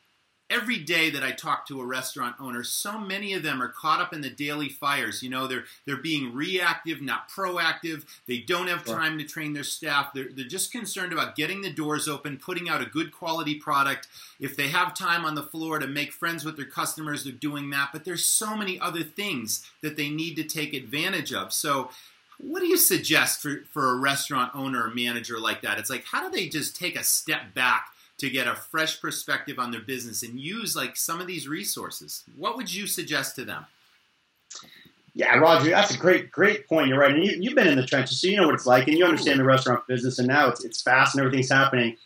every 0.49 0.77
day 0.77 1.09
that 1.09 1.23
I 1.23 1.31
talk 1.31 1.67
to 1.67 1.81
a 1.81 1.85
restaurant 1.85 2.35
owner, 2.39 2.63
so 2.63 2.97
many 2.97 3.33
of 3.33 3.43
them 3.43 3.61
are 3.61 3.67
caught 3.67 3.99
up 3.99 4.13
in 4.13 4.21
the 4.21 4.29
daily 4.29 4.69
fires. 4.69 5.21
You 5.21 5.29
know, 5.29 5.47
they're 5.47 5.65
they're 5.85 5.97
being 5.97 6.33
reactive, 6.33 7.01
not 7.01 7.29
proactive. 7.29 8.05
They 8.27 8.39
don't 8.39 8.67
have 8.67 8.85
time 8.85 9.17
to 9.17 9.23
train 9.23 9.53
their 9.53 9.63
staff. 9.63 10.13
They're 10.13 10.29
they're 10.31 10.45
just 10.45 10.71
concerned 10.71 11.13
about 11.13 11.35
getting 11.35 11.61
the 11.61 11.71
doors 11.71 12.07
open, 12.07 12.37
putting 12.37 12.69
out 12.69 12.81
a 12.81 12.85
good 12.85 13.11
quality 13.11 13.55
product. 13.55 14.07
If 14.39 14.55
they 14.55 14.69
have 14.69 14.93
time 14.93 15.25
on 15.25 15.35
the 15.35 15.43
floor 15.43 15.79
to 15.79 15.87
make 15.87 16.11
friends 16.11 16.45
with 16.45 16.55
their 16.55 16.65
customers, 16.65 17.23
they're 17.23 17.33
doing 17.33 17.69
that. 17.71 17.89
But 17.91 18.05
there's 18.05 18.25
so 18.25 18.55
many 18.55 18.79
other 18.79 19.03
things 19.03 19.69
that 19.81 19.97
they 19.97 20.09
need 20.09 20.35
to 20.35 20.43
take 20.43 20.73
advantage 20.73 21.33
of. 21.33 21.53
So 21.53 21.89
what 22.39 22.59
do 22.59 22.67
you 22.67 22.77
suggest 22.77 23.41
for, 23.41 23.63
for 23.71 23.89
a 23.89 23.97
restaurant 23.97 24.51
owner 24.53 24.83
or 24.83 24.93
manager 24.93 25.39
like 25.39 25.61
that? 25.61 25.79
It's 25.79 25.89
like, 25.89 26.05
how 26.05 26.29
do 26.29 26.35
they 26.35 26.47
just 26.47 26.75
take 26.75 26.95
a 26.95 27.03
step 27.03 27.55
back 27.55 27.89
to 28.17 28.29
get 28.29 28.47
a 28.47 28.55
fresh 28.55 28.99
perspective 28.99 29.59
on 29.59 29.71
their 29.71 29.81
business 29.81 30.23
and 30.23 30.39
use 30.39 30.75
like 30.75 30.95
some 30.95 31.21
of 31.21 31.27
these 31.27 31.47
resources 31.47 32.23
what 32.35 32.55
would 32.55 32.73
you 32.73 32.87
suggest 32.87 33.35
to 33.35 33.45
them 33.45 33.65
Yeah, 35.13 35.35
Roger, 35.37 35.71
that's 35.71 35.95
a 35.95 35.97
great, 35.97 36.31
great 36.31 36.67
point. 36.67 36.89
You're 36.89 36.99
right, 36.99 37.11
and 37.11 37.23
you, 37.23 37.49
have 37.49 37.55
been 37.55 37.67
in 37.67 37.75
the 37.75 37.85
trenches, 37.85 38.21
so 38.21 38.27
you 38.27 38.37
know 38.37 38.45
what 38.45 38.53
it's 38.53 38.67
like, 38.67 38.87
and 38.87 38.95
you 38.95 39.03
understand 39.03 39.39
the 39.39 39.43
restaurant 39.43 39.87
business. 39.87 40.19
And 40.19 40.27
now 40.27 40.47
it's 40.49 40.63
it's 40.63 40.81
fast 40.81 41.15
and 41.15 41.25
everything's 41.25 41.49
happening. 41.49 41.97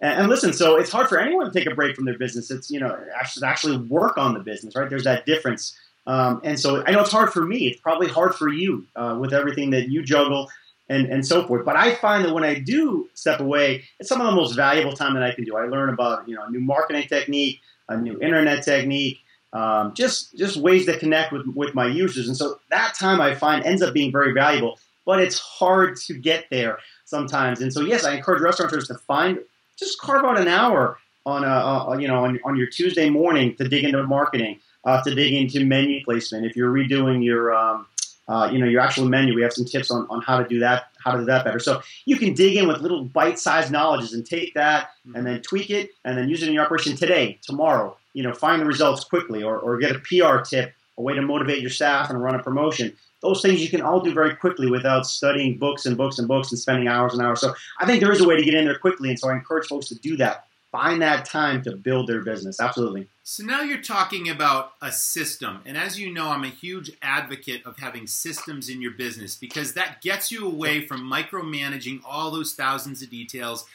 And, 0.00 0.20
and 0.20 0.28
listen, 0.28 0.52
so 0.52 0.76
it's 0.76 0.90
hard 0.90 1.08
for 1.08 1.18
anyone 1.18 1.46
to 1.46 1.52
take 1.52 1.70
a 1.70 1.74
break 1.74 1.96
from 1.96 2.04
their 2.04 2.16
business. 2.16 2.50
It's 2.50 2.70
you 2.70 2.80
know 2.80 2.96
actually 3.18 3.46
actually 3.46 3.76
work 3.88 4.18
on 4.18 4.34
the 4.34 4.40
business, 4.40 4.76
right? 4.76 4.88
There's 4.88 5.04
that 5.04 5.26
difference. 5.26 5.76
Um, 6.06 6.40
and 6.44 6.58
so 6.58 6.82
I 6.86 6.92
know 6.92 7.00
it's 7.00 7.12
hard 7.12 7.32
for 7.32 7.44
me. 7.44 7.66
It's 7.68 7.80
probably 7.80 8.08
hard 8.08 8.34
for 8.34 8.48
you 8.48 8.86
uh, 8.96 9.16
with 9.20 9.34
everything 9.34 9.70
that 9.70 9.88
you 9.88 10.02
juggle 10.02 10.48
and, 10.90 11.06
and 11.06 11.26
so 11.26 11.46
forth. 11.46 11.64
But 11.64 11.76
I 11.76 11.94
find 11.94 12.24
that 12.24 12.34
when 12.34 12.44
I 12.44 12.58
do 12.58 13.08
step 13.14 13.40
away, 13.40 13.84
it's 13.98 14.08
some 14.08 14.20
of 14.20 14.26
the 14.26 14.34
most 14.34 14.54
valuable 14.54 14.92
time 14.92 15.14
that 15.14 15.22
I 15.22 15.32
can 15.32 15.44
do. 15.44 15.56
I 15.56 15.66
learn 15.66 15.88
about 15.88 16.28
you 16.28 16.34
know 16.34 16.42
a 16.44 16.50
new 16.50 16.60
marketing 16.60 17.06
technique, 17.08 17.60
a 17.88 17.96
new 17.96 18.20
internet 18.20 18.62
technique, 18.62 19.20
um, 19.54 19.94
just 19.94 20.36
just 20.36 20.56
ways 20.56 20.84
to 20.86 20.98
connect 20.98 21.32
with 21.32 21.46
with 21.54 21.74
my 21.74 21.86
users. 21.86 22.28
And 22.28 22.36
so 22.36 22.60
that 22.70 22.94
time 22.94 23.20
I 23.20 23.34
find 23.34 23.64
ends 23.64 23.80
up 23.80 23.94
being 23.94 24.12
very 24.12 24.32
valuable. 24.32 24.78
But 25.06 25.20
it's 25.20 25.38
hard 25.38 25.96
to 26.06 26.14
get 26.14 26.46
there 26.50 26.78
sometimes. 27.04 27.62
And 27.62 27.72
so 27.72 27.80
yes, 27.80 28.04
I 28.04 28.14
encourage 28.14 28.42
restaurateurs 28.42 28.86
to 28.88 28.94
find 28.94 29.38
just 29.78 29.98
carve 29.98 30.24
out 30.24 30.38
an 30.38 30.46
hour 30.46 30.98
on 31.24 31.42
a, 31.42 31.46
uh, 31.46 31.96
you 31.98 32.08
know 32.08 32.24
on, 32.24 32.38
on 32.44 32.56
your 32.56 32.66
Tuesday 32.66 33.08
morning 33.08 33.54
to 33.56 33.68
dig 33.68 33.84
into 33.84 34.02
marketing, 34.02 34.58
uh, 34.84 35.02
to 35.02 35.14
dig 35.14 35.32
into 35.32 35.64
menu 35.64 36.04
placement. 36.04 36.46
If 36.46 36.56
you're 36.56 36.72
redoing 36.72 37.24
your 37.24 37.54
um, 37.54 37.86
uh, 38.30 38.48
you 38.50 38.58
know, 38.60 38.66
your 38.66 38.80
actual 38.80 39.06
menu. 39.06 39.34
We 39.34 39.42
have 39.42 39.52
some 39.52 39.64
tips 39.64 39.90
on, 39.90 40.06
on 40.08 40.22
how 40.22 40.38
to 40.38 40.48
do 40.48 40.60
that, 40.60 40.92
how 41.04 41.12
to 41.12 41.18
do 41.18 41.24
that 41.24 41.44
better. 41.44 41.58
So 41.58 41.82
you 42.04 42.16
can 42.16 42.32
dig 42.32 42.56
in 42.56 42.68
with 42.68 42.80
little 42.80 43.04
bite-sized 43.04 43.72
knowledges 43.72 44.12
and 44.12 44.24
take 44.24 44.54
that 44.54 44.90
mm-hmm. 45.06 45.16
and 45.16 45.26
then 45.26 45.42
tweak 45.42 45.68
it 45.68 45.90
and 46.04 46.16
then 46.16 46.28
use 46.28 46.42
it 46.42 46.48
in 46.48 46.54
your 46.54 46.64
operation 46.64 46.96
today, 46.96 47.40
tomorrow. 47.42 47.96
You 48.14 48.22
know, 48.22 48.32
find 48.32 48.62
the 48.62 48.66
results 48.66 49.02
quickly 49.02 49.42
or, 49.42 49.58
or 49.58 49.78
get 49.78 49.96
a 49.96 49.98
PR 49.98 50.42
tip, 50.42 50.72
a 50.96 51.02
way 51.02 51.14
to 51.14 51.22
motivate 51.22 51.60
your 51.60 51.70
staff 51.70 52.08
and 52.08 52.22
run 52.22 52.36
a 52.36 52.42
promotion. 52.42 52.96
Those 53.20 53.42
things 53.42 53.60
you 53.60 53.68
can 53.68 53.82
all 53.82 54.00
do 54.00 54.14
very 54.14 54.36
quickly 54.36 54.70
without 54.70 55.06
studying 55.06 55.58
books 55.58 55.84
and 55.84 55.96
books 55.96 56.18
and 56.18 56.28
books 56.28 56.52
and 56.52 56.58
spending 56.58 56.86
hours 56.86 57.12
and 57.12 57.22
hours. 57.22 57.40
So 57.40 57.52
I 57.80 57.84
think 57.84 58.00
there 58.00 58.12
is 58.12 58.20
a 58.20 58.28
way 58.28 58.36
to 58.36 58.44
get 58.44 58.54
in 58.54 58.64
there 58.64 58.78
quickly, 58.78 59.10
and 59.10 59.18
so 59.18 59.28
I 59.28 59.34
encourage 59.34 59.66
folks 59.66 59.88
to 59.88 59.96
do 59.96 60.16
that 60.18 60.46
find 60.72 61.02
that 61.02 61.24
time 61.24 61.62
to 61.62 61.76
build 61.76 62.06
their 62.06 62.22
business. 62.22 62.60
Absolutely. 62.60 63.08
So 63.24 63.44
now 63.44 63.62
you're 63.62 63.82
talking 63.82 64.28
about 64.28 64.72
a 64.82 64.92
system. 64.92 65.60
And 65.66 65.76
as 65.76 65.98
you 65.98 66.12
know, 66.12 66.28
I'm 66.28 66.44
a 66.44 66.48
huge 66.48 66.92
advocate 67.02 67.64
of 67.66 67.78
having 67.78 68.06
systems 68.06 68.68
in 68.68 68.80
your 68.80 68.92
business 68.92 69.36
because 69.36 69.74
that 69.74 70.02
gets 70.02 70.30
you 70.30 70.46
away 70.46 70.86
from 70.86 71.10
micromanaging 71.10 72.00
all 72.04 72.30
those 72.30 72.54
thousands 72.54 73.02
of 73.02 73.10
details. 73.10 73.66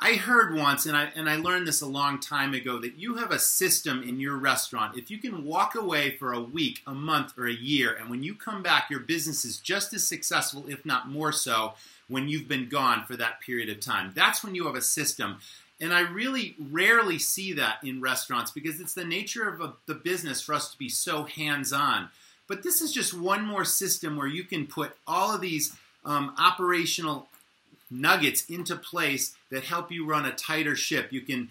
I 0.00 0.14
heard 0.14 0.54
once, 0.54 0.86
and 0.86 0.96
I, 0.96 1.10
and 1.16 1.28
I 1.28 1.36
learned 1.36 1.66
this 1.66 1.80
a 1.80 1.86
long 1.86 2.20
time 2.20 2.54
ago, 2.54 2.78
that 2.78 2.98
you 2.98 3.16
have 3.16 3.32
a 3.32 3.38
system 3.38 4.04
in 4.04 4.20
your 4.20 4.36
restaurant. 4.36 4.96
If 4.96 5.10
you 5.10 5.18
can 5.18 5.44
walk 5.44 5.74
away 5.74 6.16
for 6.16 6.32
a 6.32 6.40
week, 6.40 6.82
a 6.86 6.94
month, 6.94 7.36
or 7.36 7.48
a 7.48 7.52
year, 7.52 7.96
and 7.98 8.08
when 8.08 8.22
you 8.22 8.36
come 8.36 8.62
back, 8.62 8.90
your 8.90 9.00
business 9.00 9.44
is 9.44 9.58
just 9.58 9.92
as 9.92 10.06
successful, 10.06 10.66
if 10.68 10.86
not 10.86 11.08
more 11.08 11.32
so, 11.32 11.74
when 12.06 12.28
you've 12.28 12.46
been 12.46 12.68
gone 12.68 13.06
for 13.06 13.16
that 13.16 13.40
period 13.40 13.68
of 13.68 13.80
time. 13.80 14.12
That's 14.14 14.44
when 14.44 14.54
you 14.54 14.66
have 14.66 14.76
a 14.76 14.82
system. 14.82 15.38
And 15.80 15.92
I 15.92 16.00
really 16.00 16.56
rarely 16.58 17.18
see 17.18 17.52
that 17.52 17.78
in 17.84 18.00
restaurants 18.00 18.50
because 18.50 18.80
it's 18.80 18.94
the 18.94 19.04
nature 19.04 19.48
of 19.48 19.60
a, 19.60 19.74
the 19.86 19.94
business 19.94 20.40
for 20.40 20.54
us 20.54 20.72
to 20.72 20.78
be 20.78 20.88
so 20.88 21.24
hands 21.24 21.72
on. 21.72 22.08
But 22.48 22.62
this 22.62 22.80
is 22.80 22.92
just 22.92 23.14
one 23.14 23.44
more 23.44 23.64
system 23.64 24.16
where 24.16 24.26
you 24.26 24.42
can 24.42 24.66
put 24.66 24.96
all 25.06 25.34
of 25.34 25.40
these 25.40 25.76
um, 26.04 26.34
operational 26.38 27.28
nuggets 27.90 28.44
into 28.46 28.76
place 28.76 29.36
that 29.50 29.64
help 29.64 29.92
you 29.92 30.06
run 30.06 30.24
a 30.24 30.32
tighter 30.32 30.74
ship. 30.74 31.12
You 31.12 31.20
can 31.20 31.50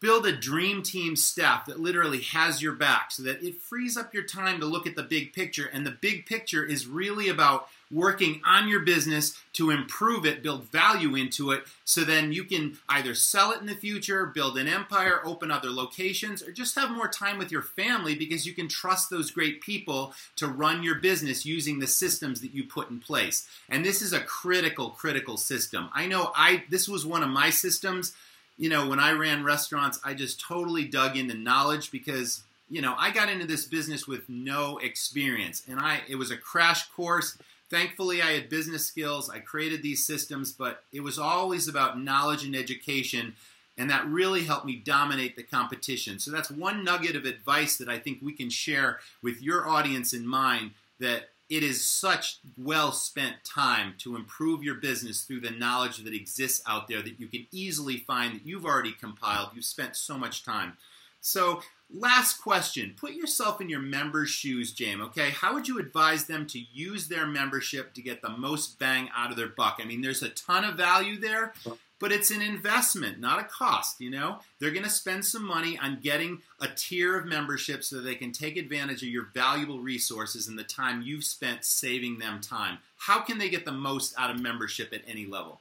build 0.00 0.26
a 0.26 0.36
dream 0.36 0.82
team 0.82 1.14
staff 1.14 1.66
that 1.66 1.78
literally 1.78 2.20
has 2.20 2.62
your 2.62 2.72
back 2.72 3.12
so 3.12 3.22
that 3.22 3.42
it 3.42 3.60
frees 3.60 3.96
up 3.96 4.14
your 4.14 4.22
time 4.22 4.58
to 4.60 4.66
look 4.66 4.86
at 4.86 4.96
the 4.96 5.02
big 5.02 5.32
picture. 5.32 5.66
And 5.66 5.86
the 5.86 5.90
big 5.90 6.26
picture 6.26 6.64
is 6.64 6.86
really 6.86 7.28
about 7.28 7.68
working 7.92 8.40
on 8.44 8.68
your 8.68 8.80
business 8.80 9.36
to 9.52 9.70
improve 9.70 10.24
it, 10.24 10.42
build 10.42 10.64
value 10.70 11.16
into 11.16 11.50
it, 11.50 11.64
so 11.84 12.02
then 12.02 12.32
you 12.32 12.44
can 12.44 12.78
either 12.88 13.14
sell 13.14 13.50
it 13.50 13.60
in 13.60 13.66
the 13.66 13.74
future, 13.74 14.26
build 14.26 14.56
an 14.56 14.68
empire, 14.68 15.20
open 15.24 15.50
other 15.50 15.70
locations, 15.70 16.42
or 16.42 16.52
just 16.52 16.76
have 16.76 16.90
more 16.90 17.08
time 17.08 17.36
with 17.36 17.50
your 17.50 17.62
family 17.62 18.14
because 18.14 18.46
you 18.46 18.52
can 18.52 18.68
trust 18.68 19.10
those 19.10 19.32
great 19.32 19.60
people 19.60 20.14
to 20.36 20.46
run 20.46 20.82
your 20.82 20.94
business 20.94 21.44
using 21.44 21.80
the 21.80 21.86
systems 21.86 22.40
that 22.40 22.54
you 22.54 22.64
put 22.64 22.90
in 22.90 23.00
place. 23.00 23.48
And 23.68 23.84
this 23.84 24.02
is 24.02 24.12
a 24.12 24.20
critical, 24.20 24.90
critical 24.90 25.36
system. 25.36 25.90
I 25.92 26.06
know 26.06 26.32
I 26.36 26.64
this 26.70 26.88
was 26.88 27.04
one 27.04 27.22
of 27.22 27.28
my 27.28 27.50
systems. 27.50 28.14
You 28.60 28.68
know, 28.68 28.88
when 28.88 29.00
I 29.00 29.10
ran 29.12 29.42
restaurants, 29.42 29.98
I 30.04 30.14
just 30.14 30.40
totally 30.40 30.84
dug 30.84 31.16
into 31.16 31.34
knowledge 31.34 31.90
because 31.90 32.44
you 32.72 32.80
know, 32.80 32.94
I 32.96 33.10
got 33.10 33.28
into 33.28 33.48
this 33.48 33.64
business 33.64 34.06
with 34.06 34.28
no 34.28 34.78
experience 34.78 35.64
and 35.68 35.80
I 35.80 36.02
it 36.08 36.14
was 36.14 36.30
a 36.30 36.36
crash 36.36 36.88
course 36.90 37.36
Thankfully, 37.70 38.20
I 38.20 38.32
had 38.32 38.48
business 38.48 38.84
skills. 38.84 39.30
I 39.30 39.38
created 39.38 39.80
these 39.80 40.04
systems, 40.04 40.52
but 40.52 40.82
it 40.92 41.00
was 41.00 41.20
always 41.20 41.68
about 41.68 42.00
knowledge 42.00 42.44
and 42.44 42.56
education, 42.56 43.36
and 43.78 43.88
that 43.88 44.04
really 44.06 44.42
helped 44.42 44.66
me 44.66 44.74
dominate 44.74 45.36
the 45.36 45.44
competition. 45.44 46.18
So 46.18 46.32
that's 46.32 46.50
one 46.50 46.82
nugget 46.82 47.14
of 47.14 47.24
advice 47.24 47.76
that 47.76 47.88
I 47.88 47.98
think 47.98 48.18
we 48.20 48.32
can 48.32 48.50
share 48.50 48.98
with 49.22 49.40
your 49.40 49.68
audience 49.68 50.12
in 50.12 50.26
mind 50.26 50.72
that 50.98 51.29
it 51.50 51.62
is 51.62 51.84
such 51.84 52.38
well 52.56 52.92
spent 52.92 53.44
time 53.44 53.94
to 53.98 54.16
improve 54.16 54.62
your 54.62 54.76
business 54.76 55.22
through 55.22 55.40
the 55.40 55.50
knowledge 55.50 55.98
that 55.98 56.14
exists 56.14 56.62
out 56.66 56.88
there 56.88 57.02
that 57.02 57.20
you 57.20 57.26
can 57.26 57.46
easily 57.50 57.98
find 57.98 58.34
that 58.34 58.46
you've 58.46 58.64
already 58.64 58.92
compiled. 58.92 59.50
You've 59.54 59.64
spent 59.64 59.96
so 59.96 60.16
much 60.16 60.44
time. 60.44 60.76
So 61.20 61.60
Last 61.92 62.40
question. 62.40 62.94
Put 62.96 63.12
yourself 63.12 63.60
in 63.60 63.68
your 63.68 63.80
members' 63.80 64.30
shoes, 64.30 64.72
James, 64.72 65.02
okay? 65.02 65.30
How 65.30 65.54
would 65.54 65.66
you 65.66 65.80
advise 65.80 66.26
them 66.26 66.46
to 66.48 66.60
use 66.72 67.08
their 67.08 67.26
membership 67.26 67.94
to 67.94 68.02
get 68.02 68.22
the 68.22 68.28
most 68.28 68.78
bang 68.78 69.08
out 69.16 69.30
of 69.30 69.36
their 69.36 69.48
buck? 69.48 69.78
I 69.80 69.84
mean, 69.84 70.00
there's 70.00 70.22
a 70.22 70.28
ton 70.28 70.64
of 70.64 70.76
value 70.76 71.18
there, 71.18 71.52
but 72.00 72.10
it's 72.10 72.32
an 72.32 72.42
investment, 72.42 73.20
not 73.20 73.38
a 73.38 73.44
cost, 73.44 74.00
you 74.00 74.10
know? 74.10 74.38
They're 74.58 74.72
going 74.72 74.84
to 74.84 74.90
spend 74.90 75.24
some 75.24 75.44
money 75.44 75.78
on 75.78 76.00
getting 76.02 76.42
a 76.58 76.66
tier 76.66 77.16
of 77.16 77.26
membership 77.26 77.84
so 77.84 77.96
that 77.96 78.02
they 78.02 78.16
can 78.16 78.32
take 78.32 78.56
advantage 78.56 79.02
of 79.02 79.08
your 79.10 79.28
valuable 79.32 79.78
resources 79.78 80.48
and 80.48 80.58
the 80.58 80.64
time 80.64 81.02
you've 81.02 81.24
spent 81.24 81.64
saving 81.64 82.18
them 82.18 82.40
time. 82.40 82.78
How 82.96 83.20
can 83.20 83.38
they 83.38 83.50
get 83.50 83.64
the 83.64 83.72
most 83.72 84.14
out 84.18 84.30
of 84.30 84.40
membership 84.40 84.92
at 84.92 85.02
any 85.06 85.26
level? 85.26 85.60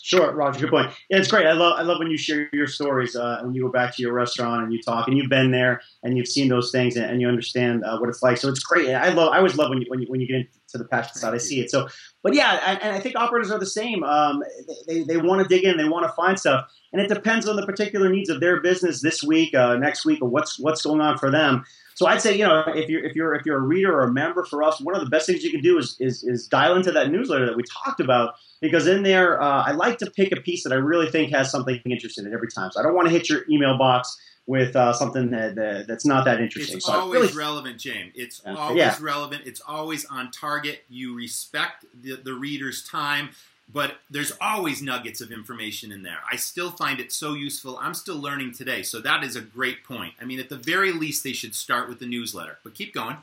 Sure, 0.00 0.32
Roger. 0.34 0.60
Good 0.60 0.70
point. 0.70 0.90
Yeah, 1.10 1.18
it's 1.18 1.28
great. 1.28 1.46
I 1.46 1.52
love 1.52 1.74
I 1.78 1.82
love 1.82 2.00
when 2.00 2.10
you 2.10 2.18
share 2.18 2.48
your 2.52 2.66
stories 2.66 3.14
uh, 3.14 3.40
when 3.42 3.54
you 3.54 3.62
go 3.62 3.68
back 3.68 3.94
to 3.94 4.02
your 4.02 4.12
restaurant 4.12 4.64
and 4.64 4.72
you 4.72 4.82
talk 4.82 5.06
and 5.06 5.16
you've 5.16 5.30
been 5.30 5.52
there 5.52 5.80
and 6.02 6.16
you've 6.16 6.26
seen 6.26 6.48
those 6.48 6.72
things 6.72 6.96
and, 6.96 7.06
and 7.06 7.20
you 7.20 7.28
understand 7.28 7.84
uh, 7.84 7.98
what 7.98 8.08
it's 8.08 8.20
like. 8.20 8.36
So 8.36 8.48
it's 8.48 8.58
great. 8.58 8.92
I 8.92 9.10
love. 9.10 9.32
I 9.32 9.36
always 9.36 9.56
love 9.56 9.70
when 9.70 9.80
you 9.80 9.86
when 9.88 10.00
you, 10.00 10.06
when 10.08 10.20
you 10.20 10.26
get 10.26 10.36
into 10.36 10.48
the 10.74 10.86
passion 10.86 11.14
side. 11.14 11.34
I 11.34 11.38
see 11.38 11.60
it. 11.60 11.70
So, 11.70 11.88
but 12.24 12.34
yeah, 12.34 12.60
and, 12.66 12.82
and 12.82 12.96
I 12.96 12.98
think 12.98 13.14
operators 13.14 13.52
are 13.52 13.60
the 13.60 13.66
same. 13.66 14.02
Um, 14.02 14.42
they 14.88 15.04
they 15.04 15.18
want 15.18 15.40
to 15.40 15.48
dig 15.48 15.64
in. 15.64 15.76
They 15.76 15.88
want 15.88 16.04
to 16.04 16.12
find 16.14 16.36
stuff, 16.36 16.68
and 16.92 17.00
it 17.00 17.08
depends 17.08 17.46
on 17.46 17.54
the 17.54 17.64
particular 17.64 18.08
needs 18.08 18.28
of 18.28 18.40
their 18.40 18.60
business 18.60 19.02
this 19.02 19.22
week, 19.22 19.54
uh, 19.54 19.76
next 19.76 20.04
week, 20.04 20.20
or 20.20 20.28
what's 20.28 20.58
what's 20.58 20.82
going 20.82 21.00
on 21.00 21.16
for 21.16 21.30
them. 21.30 21.64
So 21.94 22.06
I'd 22.06 22.20
say, 22.20 22.36
you 22.36 22.44
know, 22.44 22.64
if 22.68 22.88
you're 22.88 23.04
if 23.04 23.14
you're 23.14 23.34
if 23.34 23.44
you're 23.44 23.58
a 23.58 23.62
reader 23.62 23.92
or 23.92 24.02
a 24.02 24.12
member 24.12 24.44
for 24.44 24.62
us, 24.62 24.80
one 24.80 24.94
of 24.94 25.02
the 25.02 25.10
best 25.10 25.26
things 25.26 25.42
you 25.42 25.50
can 25.50 25.60
do 25.60 25.78
is 25.78 25.96
is, 26.00 26.22
is 26.22 26.46
dial 26.46 26.76
into 26.76 26.92
that 26.92 27.10
newsletter 27.10 27.46
that 27.46 27.56
we 27.56 27.62
talked 27.64 28.00
about 28.00 28.34
because 28.60 28.86
in 28.86 29.02
there, 29.02 29.42
uh, 29.42 29.64
I 29.66 29.72
like 29.72 29.98
to 29.98 30.10
pick 30.10 30.32
a 30.32 30.40
piece 30.40 30.62
that 30.64 30.72
I 30.72 30.76
really 30.76 31.10
think 31.10 31.32
has 31.32 31.50
something 31.50 31.80
interesting 31.84 32.24
in 32.24 32.32
every 32.32 32.48
time. 32.48 32.70
So 32.70 32.80
I 32.80 32.84
don't 32.84 32.94
want 32.94 33.08
to 33.08 33.12
hit 33.12 33.28
your 33.28 33.42
email 33.50 33.76
box 33.76 34.16
with 34.46 34.74
uh, 34.74 34.92
something 34.92 35.30
that, 35.30 35.54
that, 35.54 35.86
that's 35.86 36.06
not 36.06 36.24
that 36.24 36.40
interesting. 36.40 36.76
It's 36.76 36.86
so 36.86 36.92
always 36.92 37.20
really, 37.20 37.34
relevant, 37.34 37.78
James. 37.78 38.12
It's 38.14 38.40
always 38.44 38.78
yeah. 38.78 38.96
relevant. 39.00 39.42
It's 39.46 39.60
always 39.66 40.04
on 40.06 40.30
target. 40.30 40.84
You 40.88 41.14
respect 41.14 41.84
the, 41.94 42.16
the 42.16 42.34
reader's 42.34 42.82
time 42.82 43.30
but 43.68 43.94
there's 44.10 44.32
always 44.40 44.82
nuggets 44.82 45.20
of 45.20 45.30
information 45.30 45.92
in 45.92 46.02
there. 46.02 46.18
I 46.30 46.36
still 46.36 46.70
find 46.70 47.00
it 47.00 47.12
so 47.12 47.34
useful. 47.34 47.78
I'm 47.80 47.94
still 47.94 48.18
learning 48.18 48.52
today. 48.52 48.82
So 48.82 49.00
that 49.00 49.24
is 49.24 49.36
a 49.36 49.40
great 49.40 49.84
point. 49.84 50.14
I 50.20 50.24
mean, 50.24 50.40
at 50.40 50.48
the 50.48 50.56
very 50.56 50.92
least, 50.92 51.24
they 51.24 51.32
should 51.32 51.54
start 51.54 51.88
with 51.88 51.98
the 51.98 52.06
newsletter. 52.06 52.58
But 52.62 52.74
keep 52.74 52.92
going. 52.92 53.16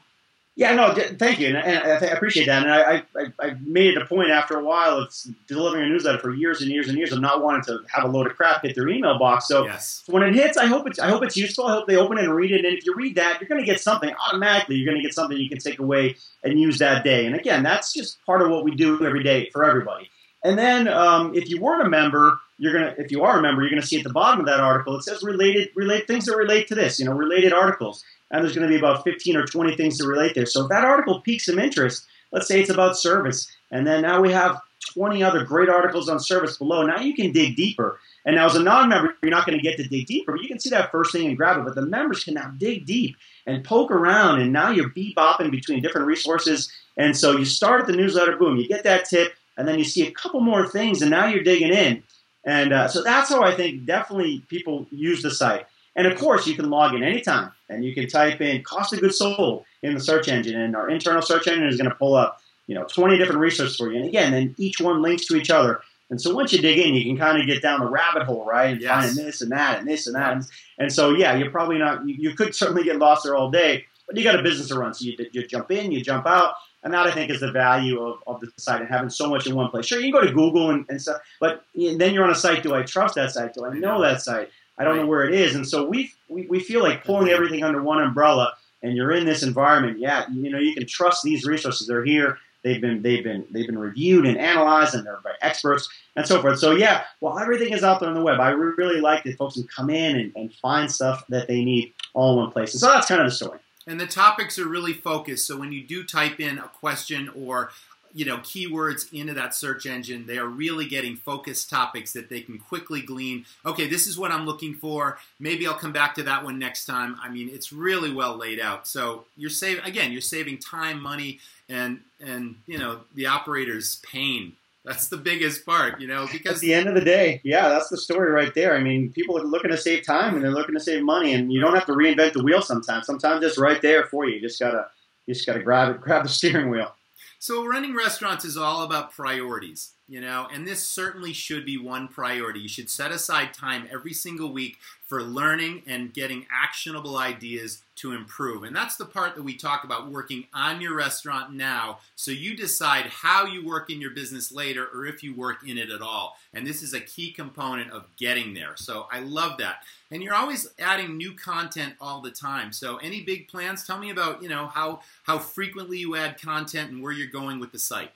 Yeah, 0.59 0.75
no, 0.75 0.93
thank 0.93 1.39
you, 1.39 1.47
and, 1.47 1.57
I, 1.57 2.07
appreciate 2.07 2.47
that. 2.47 2.63
And 2.63 2.73
I, 2.73 3.03
I, 3.15 3.47
I, 3.47 3.55
made 3.61 3.95
it 3.95 4.01
a 4.01 4.05
point 4.05 4.29
after 4.29 4.59
a 4.59 4.63
while 4.63 4.97
of 4.97 5.15
delivering 5.47 5.85
a 5.85 5.87
newsletter 5.87 6.17
for 6.17 6.33
years 6.33 6.61
and 6.61 6.69
years 6.69 6.89
and 6.89 6.97
years 6.97 7.13
of 7.13 7.21
not 7.21 7.41
wanting 7.41 7.61
to 7.67 7.79
have 7.87 8.03
a 8.03 8.07
load 8.09 8.27
of 8.27 8.35
crap 8.35 8.63
hit 8.63 8.75
their 8.75 8.89
email 8.89 9.17
box. 9.17 9.47
So 9.47 9.63
yes. 9.63 10.03
when 10.07 10.21
it 10.21 10.35
hits, 10.35 10.57
I 10.57 10.65
hope 10.65 10.85
it's 10.85 10.99
I 10.99 11.07
hope 11.07 11.23
it's 11.23 11.37
useful. 11.37 11.65
I 11.65 11.71
hope 11.71 11.87
they 11.87 11.95
open 11.95 12.17
it 12.17 12.25
and 12.25 12.35
read 12.35 12.51
it. 12.51 12.65
And 12.65 12.77
if 12.77 12.85
you 12.85 12.93
read 12.93 13.15
that, 13.15 13.39
you're 13.39 13.47
going 13.47 13.61
to 13.61 13.65
get 13.65 13.79
something 13.79 14.13
automatically. 14.27 14.75
You're 14.75 14.91
going 14.91 15.01
to 15.01 15.07
get 15.07 15.13
something 15.13 15.37
you 15.37 15.47
can 15.47 15.59
take 15.59 15.79
away 15.79 16.17
and 16.43 16.59
use 16.59 16.77
that 16.79 17.05
day. 17.05 17.25
And 17.25 17.35
again, 17.35 17.63
that's 17.63 17.93
just 17.93 18.21
part 18.25 18.41
of 18.41 18.49
what 18.49 18.65
we 18.65 18.75
do 18.75 19.05
every 19.05 19.23
day 19.23 19.49
for 19.53 19.63
everybody. 19.63 20.09
And 20.43 20.57
then 20.57 20.87
um, 20.87 21.35
if 21.35 21.49
you 21.49 21.59
weren't 21.59 21.85
a 21.85 21.89
member, 21.89 22.39
you're 22.57 22.73
gonna 22.73 22.95
if 22.97 23.11
you 23.11 23.23
are 23.23 23.39
a 23.39 23.41
member, 23.41 23.61
you're 23.61 23.69
gonna 23.69 23.81
see 23.81 23.97
at 23.97 24.03
the 24.03 24.13
bottom 24.13 24.39
of 24.39 24.45
that 24.45 24.59
article 24.59 24.95
it 24.97 25.03
says 25.03 25.23
related 25.23 25.69
relate 25.75 26.07
things 26.07 26.25
that 26.25 26.35
relate 26.37 26.67
to 26.67 26.75
this, 26.75 26.99
you 26.99 27.05
know, 27.05 27.13
related 27.13 27.53
articles. 27.53 28.03
And 28.31 28.43
there's 28.43 28.55
gonna 28.55 28.67
be 28.67 28.77
about 28.77 29.03
15 29.03 29.35
or 29.35 29.45
20 29.45 29.75
things 29.75 29.97
to 29.97 30.07
relate 30.07 30.35
there. 30.35 30.45
So 30.45 30.63
if 30.63 30.69
that 30.69 30.85
article 30.85 31.21
piques 31.21 31.45
some 31.45 31.59
interest, 31.59 32.07
let's 32.31 32.47
say 32.47 32.61
it's 32.61 32.69
about 32.69 32.97
service, 32.97 33.51
and 33.71 33.85
then 33.85 34.01
now 34.01 34.21
we 34.21 34.31
have 34.31 34.61
20 34.93 35.23
other 35.23 35.43
great 35.43 35.69
articles 35.69 36.09
on 36.09 36.19
service 36.19 36.57
below. 36.57 36.85
Now 36.85 36.99
you 36.99 37.13
can 37.13 37.31
dig 37.31 37.55
deeper. 37.55 37.99
And 38.25 38.35
now 38.35 38.45
as 38.45 38.55
a 38.55 38.63
non-member, 38.63 39.15
you're 39.21 39.31
not 39.31 39.45
going 39.45 39.57
to 39.57 39.63
get 39.63 39.77
to 39.77 39.87
dig 39.87 40.05
deeper, 40.07 40.31
but 40.31 40.41
you 40.41 40.47
can 40.47 40.59
see 40.59 40.69
that 40.69 40.91
first 40.91 41.11
thing 41.11 41.27
and 41.27 41.37
grab 41.37 41.57
it. 41.57 41.65
But 41.65 41.75
the 41.75 41.85
members 41.85 42.23
can 42.23 42.33
now 42.33 42.51
dig 42.57 42.85
deep 42.85 43.15
and 43.45 43.63
poke 43.63 43.91
around, 43.91 44.41
and 44.41 44.53
now 44.53 44.71
you're 44.71 44.89
bebopping 44.89 45.51
between 45.51 45.81
different 45.81 46.07
resources. 46.07 46.71
And 46.97 47.15
so 47.15 47.37
you 47.37 47.45
start 47.45 47.81
at 47.81 47.87
the 47.87 47.95
newsletter, 47.95 48.37
boom, 48.37 48.57
you 48.57 48.67
get 48.67 48.83
that 48.83 49.05
tip, 49.05 49.33
and 49.59 49.67
then 49.67 49.77
you 49.77 49.83
see 49.83 50.07
a 50.07 50.11
couple 50.11 50.39
more 50.39 50.67
things, 50.67 51.01
and 51.01 51.11
now 51.11 51.27
you're 51.27 51.43
digging 51.43 51.73
in. 51.73 52.01
And 52.45 52.73
uh, 52.73 52.87
so 52.87 53.03
that's 53.03 53.29
how 53.29 53.43
I 53.43 53.53
think 53.53 53.85
definitely 53.85 54.43
people 54.47 54.87
use 54.89 55.21
the 55.21 55.29
site. 55.29 55.65
And 55.95 56.07
of 56.07 56.17
course, 56.17 56.47
you 56.47 56.55
can 56.55 56.69
log 56.69 56.95
in 56.95 57.03
anytime, 57.03 57.51
and 57.67 57.83
you 57.83 57.93
can 57.93 58.07
type 58.07 58.39
in 58.39 58.63
cost 58.63 58.93
of 58.93 59.01
goods 59.01 59.17
sold 59.17 59.65
in 59.83 59.93
the 59.93 59.99
search 59.99 60.29
engine, 60.29 60.59
and 60.59 60.75
our 60.75 60.89
internal 60.89 61.21
search 61.21 61.47
engine 61.47 61.67
is 61.67 61.75
going 61.77 61.89
to 61.89 61.95
pull 61.95 62.15
up, 62.15 62.39
you 62.67 62.75
know, 62.75 62.85
20 62.85 63.17
different 63.17 63.41
resources 63.41 63.75
for 63.75 63.91
you. 63.91 63.99
And 63.99 64.07
again, 64.07 64.31
then 64.31 64.55
each 64.57 64.79
one 64.79 65.01
links 65.01 65.25
to 65.27 65.35
each 65.35 65.49
other. 65.49 65.81
And 66.09 66.19
so 66.19 66.33
once 66.33 66.53
you 66.53 66.59
dig 66.61 66.79
in, 66.79 66.95
you 66.95 67.03
can 67.03 67.17
kind 67.17 67.39
of 67.39 67.45
get 67.45 67.61
down 67.61 67.81
the 67.81 67.85
rabbit 67.85 68.23
hole, 68.23 68.45
right? 68.45 68.71
And 68.71 68.81
Yes. 68.81 68.89
find 68.89 69.27
this 69.27 69.41
and 69.41 69.51
that 69.51 69.79
and 69.79 69.87
this 69.87 70.07
and 70.07 70.15
that. 70.15 70.33
And, 70.33 70.45
and 70.79 70.93
so, 70.93 71.13
yeah, 71.13 71.35
you're 71.35 71.51
probably 71.51 71.77
not, 71.77 72.07
you, 72.07 72.15
you 72.17 72.33
could 72.33 72.55
certainly 72.55 72.83
get 72.83 72.97
lost 72.97 73.23
there 73.25 73.35
all 73.35 73.51
day, 73.51 73.85
but 74.07 74.17
you 74.17 74.23
got 74.23 74.39
a 74.39 74.41
business 74.41 74.69
to 74.69 74.79
run. 74.79 74.93
So 74.93 75.05
you, 75.05 75.13
you 75.31 75.45
jump 75.45 75.69
in, 75.69 75.91
you 75.91 76.01
jump 76.01 76.25
out. 76.25 76.53
And 76.83 76.93
that 76.93 77.07
I 77.07 77.11
think 77.11 77.29
is 77.29 77.41
the 77.41 77.51
value 77.51 78.01
of, 78.01 78.19
of 78.25 78.39
the 78.39 78.51
site 78.57 78.79
and 78.79 78.89
having 78.89 79.09
so 79.09 79.29
much 79.29 79.47
in 79.47 79.55
one 79.55 79.69
place. 79.69 79.85
Sure, 79.85 79.99
you 79.99 80.11
can 80.11 80.21
go 80.21 80.25
to 80.25 80.33
Google 80.33 80.69
and, 80.69 80.85
and 80.89 81.01
stuff, 81.01 81.17
but 81.39 81.65
then 81.75 82.13
you're 82.13 82.23
on 82.23 82.29
a 82.29 82.35
site. 82.35 82.63
Do 82.63 82.73
I 82.73 82.83
trust 82.83 83.15
that 83.15 83.31
site? 83.31 83.53
Do 83.53 83.65
I 83.65 83.73
know 83.73 84.01
that 84.01 84.21
site? 84.21 84.49
I 84.77 84.85
don't 84.85 84.95
know 84.95 85.05
where 85.05 85.25
it 85.25 85.33
is. 85.33 85.55
And 85.55 85.67
so 85.67 85.85
we, 85.85 86.13
we, 86.29 86.47
we 86.47 86.61
feel 86.61 86.81
like 86.81 87.03
pulling 87.03 87.29
everything 87.29 87.63
under 87.63 87.83
one 87.83 88.01
umbrella 88.01 88.53
and 88.81 88.95
you're 88.95 89.11
in 89.11 89.25
this 89.25 89.43
environment. 89.43 89.99
Yeah, 89.99 90.25
you 90.31 90.49
know, 90.49 90.57
you 90.57 90.73
can 90.73 90.87
trust 90.87 91.23
these 91.23 91.45
resources. 91.45 91.87
They're 91.87 92.05
here. 92.05 92.37
They've 92.63 92.81
been 92.81 93.01
they've 93.01 93.23
been 93.23 93.45
they've 93.51 93.65
been 93.65 93.79
reviewed 93.79 94.25
and 94.25 94.37
analyzed, 94.37 94.93
and 94.93 95.05
they're 95.05 95.19
by 95.23 95.31
experts 95.41 95.87
and 96.17 96.27
so 96.27 96.41
forth. 96.41 96.59
So 96.59 96.71
yeah, 96.71 97.03
well, 97.21 97.39
everything 97.39 97.71
is 97.71 97.83
out 97.83 98.01
there 98.01 98.09
on 98.09 98.15
the 98.15 98.21
web. 98.21 98.39
I 98.39 98.49
really 98.49 98.99
like 98.99 99.23
that 99.23 99.37
folks 99.37 99.53
can 99.53 99.67
come 99.67 99.89
in 99.89 100.17
and, 100.17 100.33
and 100.35 100.53
find 100.55 100.91
stuff 100.91 101.23
that 101.29 101.47
they 101.47 101.63
need 101.63 101.93
all 102.13 102.33
in 102.33 102.39
one 102.39 102.51
place. 102.51 102.73
And 102.73 102.81
so 102.81 102.87
that's 102.87 103.07
kind 103.07 103.21
of 103.21 103.27
the 103.27 103.35
story. 103.35 103.59
And 103.87 103.99
the 103.99 104.07
topics 104.07 104.59
are 104.59 104.67
really 104.67 104.93
focused. 104.93 105.47
So 105.47 105.57
when 105.57 105.71
you 105.71 105.83
do 105.83 106.03
type 106.03 106.39
in 106.39 106.57
a 106.57 106.67
question 106.67 107.29
or 107.29 107.71
you 108.13 108.25
know 108.25 108.37
keywords 108.37 109.11
into 109.13 109.33
that 109.33 109.53
search 109.53 109.85
engine, 109.85 110.25
they 110.25 110.37
are 110.37 110.47
really 110.47 110.87
getting 110.87 111.15
focused 111.15 111.69
topics 111.69 112.13
that 112.13 112.29
they 112.29 112.41
can 112.41 112.57
quickly 112.57 113.01
glean. 113.01 113.45
Okay, 113.65 113.87
this 113.87 114.07
is 114.07 114.17
what 114.17 114.31
I'm 114.31 114.45
looking 114.45 114.73
for. 114.73 115.19
Maybe 115.39 115.67
I'll 115.67 115.75
come 115.75 115.93
back 115.93 116.15
to 116.15 116.23
that 116.23 116.43
one 116.43 116.59
next 116.59 116.85
time. 116.85 117.17
I 117.21 117.29
mean, 117.29 117.49
it's 117.51 117.71
really 117.71 118.11
well 118.11 118.35
laid 118.35 118.59
out. 118.59 118.87
So 118.87 119.25
you're 119.37 119.49
saving 119.49 119.83
again, 119.85 120.11
you're 120.11 120.21
saving 120.21 120.57
time, 120.57 121.01
money, 121.01 121.39
and 121.67 122.01
and 122.19 122.55
you 122.65 122.77
know 122.77 123.01
the 123.15 123.27
operator's 123.27 123.97
pain. 123.97 124.53
That's 124.85 125.09
the 125.09 125.17
biggest 125.17 125.65
part, 125.65 125.99
you 125.99 126.07
know, 126.07 126.27
because 126.31 126.55
At 126.55 126.61
the 126.61 126.73
end 126.73 126.87
of 126.87 126.95
the 126.95 127.01
day, 127.01 127.41
yeah, 127.43 127.67
that's 127.67 127.89
the 127.89 127.97
story 127.97 128.31
right 128.31 128.53
there. 128.55 128.75
I 128.75 128.79
mean, 128.79 129.11
people 129.11 129.37
are 129.37 129.43
looking 129.43 129.71
to 129.71 129.77
save 129.77 130.05
time 130.05 130.35
and 130.35 130.43
they're 130.43 130.51
looking 130.51 130.75
to 130.75 130.81
save 130.81 131.03
money, 131.03 131.33
and 131.33 131.51
you 131.51 131.59
don't 131.59 131.75
have 131.75 131.85
to 131.87 131.91
reinvent 131.91 132.33
the 132.33 132.43
wheel 132.43 132.61
sometimes. 132.61 133.05
Sometimes 133.05 133.43
it's 133.43 133.57
right 133.57 133.81
there 133.81 134.05
for 134.05 134.27
you. 134.27 134.35
You 134.35 134.41
just 134.41 134.59
gotta 134.59 134.87
you 135.25 135.33
just 135.33 135.45
gotta 135.45 135.61
grab 135.61 135.93
it, 135.93 136.01
grab 136.01 136.23
the 136.23 136.29
steering 136.29 136.69
wheel. 136.69 136.93
So 137.41 137.65
running 137.65 137.95
restaurants 137.95 138.43
is 138.43 138.57
all 138.57 138.83
about 138.83 139.13
priorities, 139.13 139.93
you 140.09 140.19
know, 140.19 140.47
and 140.51 140.67
this 140.67 140.83
certainly 140.83 141.31
should 141.31 141.65
be 141.65 141.77
one 141.77 142.09
priority. 142.09 142.59
You 142.59 142.67
should 142.67 142.89
set 142.89 143.11
aside 143.11 143.53
time 143.53 143.87
every 143.89 144.11
single 144.11 144.51
week 144.51 144.77
for 145.09 145.23
learning 145.23 145.81
and 145.87 146.13
getting 146.13 146.45
actionable 146.53 147.17
ideas 147.17 147.81
to 147.95 148.13
improve. 148.13 148.63
And 148.63 148.75
that's 148.75 148.95
the 148.95 149.05
part 149.05 149.35
that 149.35 149.41
we 149.41 149.55
talk 149.55 149.83
about 149.83 150.11
working 150.11 150.45
on 150.53 150.79
your 150.79 150.95
restaurant 150.95 151.51
now 151.51 151.97
so 152.15 152.29
you 152.29 152.55
decide 152.55 153.07
how 153.07 153.47
you 153.47 153.65
work 153.65 153.89
in 153.89 153.99
your 153.99 154.11
business 154.11 154.51
later 154.51 154.87
or 154.93 155.07
if 155.07 155.23
you 155.23 155.35
work 155.35 155.67
in 155.67 155.79
it 155.79 155.89
at 155.89 156.03
all. 156.03 156.37
And 156.53 156.65
this 156.65 156.83
is 156.83 156.93
a 156.93 157.01
key 157.01 157.31
component 157.31 157.89
of 157.89 158.05
getting 158.17 158.53
there. 158.53 158.73
So 158.75 159.07
I 159.11 159.21
love 159.21 159.57
that. 159.57 159.77
And 160.11 160.21
you're 160.21 160.35
always 160.35 160.67
adding 160.77 161.17
new 161.17 161.33
content 161.33 161.95
all 161.99 162.21
the 162.21 162.31
time. 162.31 162.71
So 162.71 162.97
any 162.97 163.23
big 163.23 163.47
plans? 163.47 163.87
Tell 163.87 163.97
me 163.97 164.11
about, 164.11 164.43
you 164.43 164.49
know, 164.49 164.67
how 164.67 165.01
how 165.23 165.39
frequently 165.39 165.97
you 165.97 166.15
add 166.15 166.39
content 166.39 166.91
and 166.91 167.01
where 167.01 167.11
you're 167.11 167.27
going 167.27 167.59
with 167.59 167.71
the 167.71 167.79
site. 167.79 168.11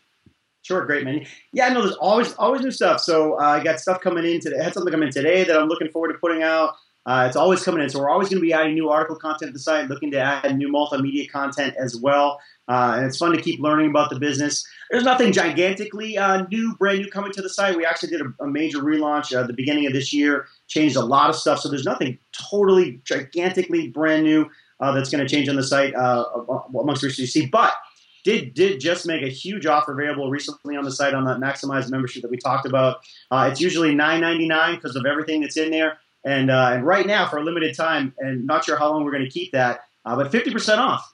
Sure, 0.64 0.86
great 0.86 1.04
man. 1.04 1.26
Yeah, 1.52 1.68
no, 1.70 1.82
there's 1.82 1.96
always 1.96 2.34
always 2.36 2.62
new 2.62 2.72
stuff. 2.72 3.02
So 3.02 3.34
uh, 3.34 3.44
I 3.44 3.64
got 3.64 3.82
stuff 3.82 4.00
coming 4.00 4.24
in 4.24 4.40
today. 4.40 4.60
I 4.60 4.64
had 4.64 4.74
something 4.74 4.94
come 4.94 5.04
in 5.04 5.12
today 5.12 5.44
that 5.44 5.58
I'm 5.58 5.68
looking 5.68 5.90
forward 5.90 6.14
to 6.14 6.20
putting 6.20 6.42
out. 6.42 6.76
Uh, 7.06 7.26
it's 7.28 7.36
always 7.36 7.62
coming 7.64 7.84
in, 7.84 7.90
so 7.90 8.00
we're 8.00 8.10
always 8.10 8.30
going 8.30 8.40
to 8.40 8.46
be 8.46 8.54
adding 8.54 8.74
new 8.74 8.90
article 8.90 9.18
content 9.18 9.50
to 9.50 9.54
the 9.54 9.60
site, 9.60 9.90
looking 9.90 10.10
to 10.12 10.18
add 10.18 10.58
new 10.58 10.70
multimedia 10.70 11.30
content 11.30 11.76
as 11.78 11.98
well. 11.98 12.40
Uh, 12.70 12.94
and 12.96 13.06
it's 13.06 13.18
fun 13.18 13.34
to 13.34 13.42
keep 13.42 13.60
learning 13.60 13.90
about 13.90 14.10
the 14.10 14.18
business. 14.18 14.66
There's 14.90 15.04
nothing 15.04 15.34
gigantically 15.34 16.18
uh, 16.18 16.46
new, 16.50 16.76
brand 16.78 17.00
new 17.00 17.10
coming 17.10 17.34
to 17.34 17.42
the 17.42 17.50
site. 17.50 17.76
We 17.76 17.86
actually 17.86 18.10
did 18.10 18.22
a, 18.22 18.44
a 18.44 18.48
major 18.48 18.78
relaunch 18.80 19.36
uh, 19.36 19.42
at 19.42 19.48
the 19.48 19.54
beginning 19.54 19.86
of 19.86 19.92
this 19.92 20.14
year, 20.14 20.48
changed 20.68 20.96
a 20.96 21.04
lot 21.04 21.30
of 21.30 21.36
stuff. 21.36 21.60
So 21.60 21.70
there's 21.70 21.84
nothing 21.84 22.20
totally 22.50 23.02
gigantically 23.04 23.90
brand 23.90 24.24
new 24.24 24.50
uh, 24.80 24.94
that's 24.94 25.10
going 25.10 25.26
to 25.26 25.30
change 25.30 25.50
on 25.50 25.58
the 25.58 25.64
site 25.64 25.94
uh, 25.96 26.24
amongst 26.80 27.04
research 27.04 27.20
you 27.20 27.28
see. 27.28 27.46
But 27.48 27.74
did 28.24 28.54
did 28.54 28.80
just 28.80 29.06
make 29.06 29.22
a 29.22 29.28
huge 29.28 29.66
offer 29.66 29.92
available 29.92 30.30
recently 30.30 30.78
on 30.78 30.84
the 30.86 30.92
site 30.92 31.14
on 31.14 31.26
that 31.26 31.38
maximized 31.40 31.92
membership 31.92 32.22
that 32.22 32.32
we 32.32 32.38
talked 32.38 32.66
about. 32.66 32.98
Uh, 33.30 33.50
it's 33.52 33.60
usually 33.60 33.94
nine 33.94 34.22
ninety 34.22 34.48
nine 34.48 34.76
because 34.76 34.96
of 34.96 35.06
everything 35.06 35.42
that's 35.42 35.58
in 35.58 35.72
there, 35.72 35.98
and 36.26 36.50
uh, 36.52 36.72
and 36.74 36.86
right 36.86 37.06
now 37.06 37.28
for 37.28 37.38
a 37.38 37.44
limited 37.44 37.76
time, 37.76 38.14
and 38.20 38.46
not 38.46 38.66
sure 38.66 38.78
how 38.78 38.90
long 38.92 39.04
we're 39.04 39.12
going 39.12 39.26
to 39.26 39.30
keep 39.30 39.52
that, 39.52 39.82
uh, 40.06 40.16
but 40.16 40.32
fifty 40.32 40.52
percent 40.52 40.80
off 40.80 41.12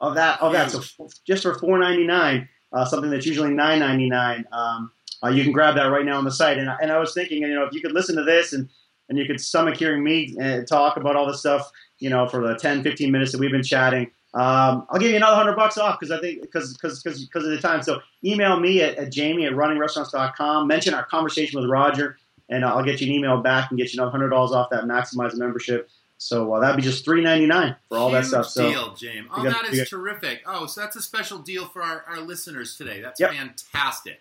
of 0.00 0.14
that 0.16 0.40
of 0.42 0.52
that. 0.52 0.70
So 0.70 0.78
f- 0.80 1.10
just 1.26 1.42
for 1.42 1.58
four 1.58 1.78
ninety 1.78 2.06
nine, 2.06 2.48
uh, 2.72 2.84
something 2.84 3.10
that's 3.10 3.26
usually 3.26 3.50
nine 3.52 3.78
ninety 3.80 4.08
nine. 4.08 4.44
Um, 4.52 4.90
uh, 5.22 5.28
you 5.28 5.42
can 5.42 5.52
grab 5.52 5.76
that 5.76 5.84
right 5.84 6.04
now 6.04 6.18
on 6.18 6.24
the 6.24 6.30
site. 6.30 6.58
And, 6.58 6.68
I- 6.68 6.76
and 6.82 6.92
I 6.92 6.98
was 6.98 7.14
thinking, 7.14 7.42
you 7.42 7.54
know, 7.54 7.64
if 7.64 7.72
you 7.72 7.80
could 7.80 7.92
listen 7.92 8.16
to 8.16 8.24
this 8.24 8.52
and 8.52 8.68
and 9.08 9.18
you 9.18 9.26
could 9.26 9.40
stomach 9.40 9.76
hearing 9.76 10.02
me 10.02 10.34
uh, 10.42 10.62
talk 10.62 10.96
about 10.96 11.14
all 11.16 11.26
this 11.26 11.40
stuff, 11.40 11.70
you 11.98 12.08
know, 12.10 12.26
for 12.26 12.46
the 12.46 12.54
10, 12.54 12.82
15 12.82 13.10
minutes 13.12 13.32
that 13.32 13.38
we've 13.38 13.50
been 13.52 13.62
chatting. 13.62 14.10
Um, 14.32 14.86
I'll 14.90 14.98
give 14.98 15.10
you 15.10 15.16
another 15.16 15.36
hundred 15.36 15.54
bucks 15.56 15.78
off 15.78 16.00
because 16.00 16.10
I 16.10 16.20
think 16.20 16.40
because 16.42 16.72
because 16.74 17.00
because 17.02 17.44
of 17.44 17.50
the 17.50 17.58
time. 17.58 17.82
So 17.82 18.00
email 18.24 18.58
me 18.58 18.82
at, 18.82 18.96
at 18.96 19.12
Jamie 19.12 19.46
at 19.46 19.52
runningrestaurants.com. 19.52 20.66
Mention 20.66 20.94
our 20.94 21.04
conversation 21.04 21.60
with 21.60 21.68
Roger, 21.70 22.16
and 22.48 22.64
I'll 22.64 22.84
get 22.84 23.00
you 23.00 23.06
an 23.08 23.12
email 23.14 23.40
back 23.40 23.70
and 23.70 23.78
get 23.78 23.92
you 23.92 23.98
another 24.00 24.10
hundred 24.10 24.30
dollars 24.30 24.52
off 24.52 24.70
that 24.70 24.84
maximize 24.84 25.36
membership. 25.36 25.88
So 26.18 26.52
uh, 26.54 26.60
that'd 26.60 26.76
be 26.76 26.82
just 26.82 27.04
three 27.04 27.22
ninety 27.22 27.46
nine 27.46 27.76
for 27.88 27.98
all 27.98 28.10
that 28.12 28.24
stuff. 28.24 28.46
So 28.46 28.70
deal, 28.70 28.94
James. 28.94 29.28
Oh, 29.34 29.42
got- 29.42 29.62
that 29.64 29.72
you 29.74 29.84
terrific. 29.84 30.42
Oh, 30.46 30.66
so 30.66 30.80
that's 30.80 30.96
a 30.96 31.02
special 31.02 31.38
deal 31.38 31.66
for 31.66 31.82
our, 31.82 32.04
our 32.08 32.20
listeners 32.20 32.76
today. 32.76 33.00
That's 33.00 33.20
Yep. 33.20 33.32
fantastic. 33.32 34.20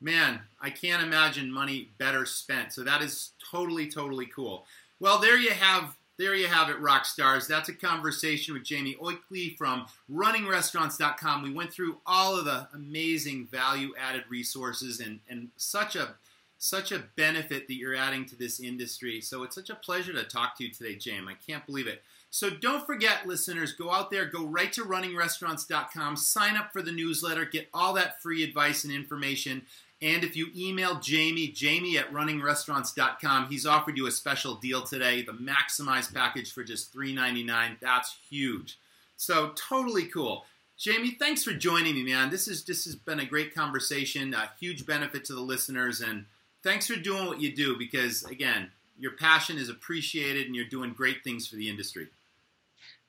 Man, 0.00 0.40
I 0.60 0.68
can't 0.70 1.02
imagine 1.02 1.50
money 1.50 1.88
better 1.98 2.26
spent. 2.26 2.72
So 2.72 2.82
that 2.82 3.00
is 3.00 3.30
totally, 3.50 3.88
totally 3.88 4.26
cool. 4.26 4.66
Well, 5.00 5.18
there 5.18 5.38
you 5.38 5.50
have 5.50 5.96
there 6.16 6.34
you 6.34 6.46
have 6.46 6.68
it, 6.68 6.78
rock 6.78 7.06
stars. 7.06 7.48
That's 7.48 7.68
a 7.68 7.74
conversation 7.74 8.54
with 8.54 8.62
Jamie 8.64 8.96
Oakley 9.00 9.54
from 9.58 9.86
runningrestaurants.com. 10.12 11.42
We 11.42 11.52
went 11.52 11.72
through 11.72 11.96
all 12.06 12.36
of 12.38 12.44
the 12.44 12.68
amazing 12.74 13.46
value 13.46 13.92
added 14.00 14.24
resources 14.28 15.00
and, 15.00 15.20
and 15.28 15.48
such 15.56 15.96
a 15.96 16.14
such 16.58 16.92
a 16.92 17.04
benefit 17.16 17.66
that 17.68 17.74
you're 17.74 17.94
adding 17.94 18.24
to 18.26 18.36
this 18.36 18.60
industry. 18.60 19.20
So 19.20 19.42
it's 19.42 19.54
such 19.54 19.70
a 19.70 19.74
pleasure 19.74 20.12
to 20.12 20.24
talk 20.24 20.56
to 20.56 20.64
you 20.64 20.70
today, 20.70 20.96
James. 20.96 21.28
I 21.28 21.34
can't 21.34 21.66
believe 21.66 21.86
it. 21.86 22.02
So 22.30 22.50
don't 22.50 22.84
forget, 22.84 23.26
listeners, 23.26 23.74
go 23.74 23.92
out 23.92 24.10
there, 24.10 24.24
go 24.26 24.44
right 24.44 24.72
to 24.72 24.82
runningrestaurants.com, 24.82 26.16
sign 26.16 26.56
up 26.56 26.72
for 26.72 26.82
the 26.82 26.90
newsletter, 26.90 27.44
get 27.44 27.68
all 27.72 27.92
that 27.94 28.20
free 28.20 28.42
advice 28.42 28.82
and 28.82 28.92
information. 28.92 29.62
And 30.02 30.24
if 30.24 30.36
you 30.36 30.48
email 30.56 30.98
Jamie, 30.98 31.48
Jamie 31.48 31.96
at 31.96 32.12
runningrestaurants.com, 32.12 33.46
he's 33.46 33.66
offered 33.66 33.96
you 33.96 34.06
a 34.06 34.10
special 34.10 34.56
deal 34.56 34.82
today, 34.82 35.22
the 35.22 35.32
Maximize 35.32 36.12
package 36.12 36.52
for 36.52 36.64
just 36.64 36.92
$3.99. 36.92 37.76
That's 37.80 38.16
huge. 38.28 38.78
So 39.16 39.52
totally 39.54 40.06
cool. 40.06 40.44
Jamie, 40.76 41.16
thanks 41.18 41.44
for 41.44 41.52
joining 41.52 41.94
me, 41.94 42.02
man. 42.02 42.30
This 42.30 42.48
is 42.48 42.64
this 42.64 42.84
has 42.84 42.96
been 42.96 43.20
a 43.20 43.24
great 43.24 43.54
conversation, 43.54 44.34
a 44.34 44.50
huge 44.58 44.84
benefit 44.84 45.24
to 45.26 45.34
the 45.34 45.40
listeners, 45.40 46.00
and 46.00 46.26
thanks 46.64 46.88
for 46.88 46.96
doing 46.96 47.26
what 47.26 47.40
you 47.40 47.54
do 47.54 47.78
because 47.78 48.24
again, 48.24 48.72
your 48.98 49.12
passion 49.12 49.56
is 49.56 49.68
appreciated 49.68 50.46
and 50.46 50.56
you're 50.56 50.64
doing 50.64 50.92
great 50.92 51.22
things 51.22 51.46
for 51.46 51.54
the 51.56 51.68
industry. 51.68 52.08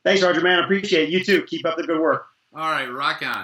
thanks, 0.04 0.22
Roger, 0.22 0.42
man. 0.42 0.60
I 0.60 0.66
appreciate 0.66 1.10
it. 1.10 1.12
you 1.12 1.24
too. 1.24 1.42
Keep 1.44 1.66
up 1.66 1.78
the 1.78 1.84
good 1.84 2.00
work. 2.00 2.28
All 2.54 2.70
right, 2.72 2.92
rock 2.92 3.24
on. 3.26 3.42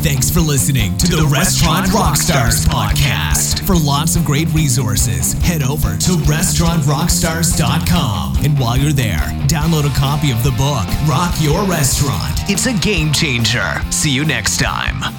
Thanks 0.00 0.30
for 0.30 0.38
listening 0.40 0.96
to 0.98 1.16
the 1.16 1.26
Restaurant 1.26 1.86
Rockstars 1.86 2.64
podcast. 2.66 3.66
For 3.66 3.74
lots 3.74 4.14
of 4.16 4.24
great 4.24 4.46
resources, 4.54 5.32
head 5.42 5.64
over 5.64 5.96
to 5.96 6.12
restaurantrockstars.com. 6.12 8.36
And 8.44 8.56
while 8.58 8.76
you're 8.76 8.92
there, 8.92 9.26
download 9.48 9.90
a 9.90 9.94
copy 9.98 10.30
of 10.30 10.44
the 10.44 10.52
book, 10.52 10.86
Rock 11.08 11.34
Your 11.40 11.64
Restaurant. 11.64 12.48
It's 12.48 12.66
a 12.66 12.74
game 12.74 13.12
changer. 13.12 13.82
See 13.90 14.12
you 14.12 14.24
next 14.24 14.60
time. 14.60 15.17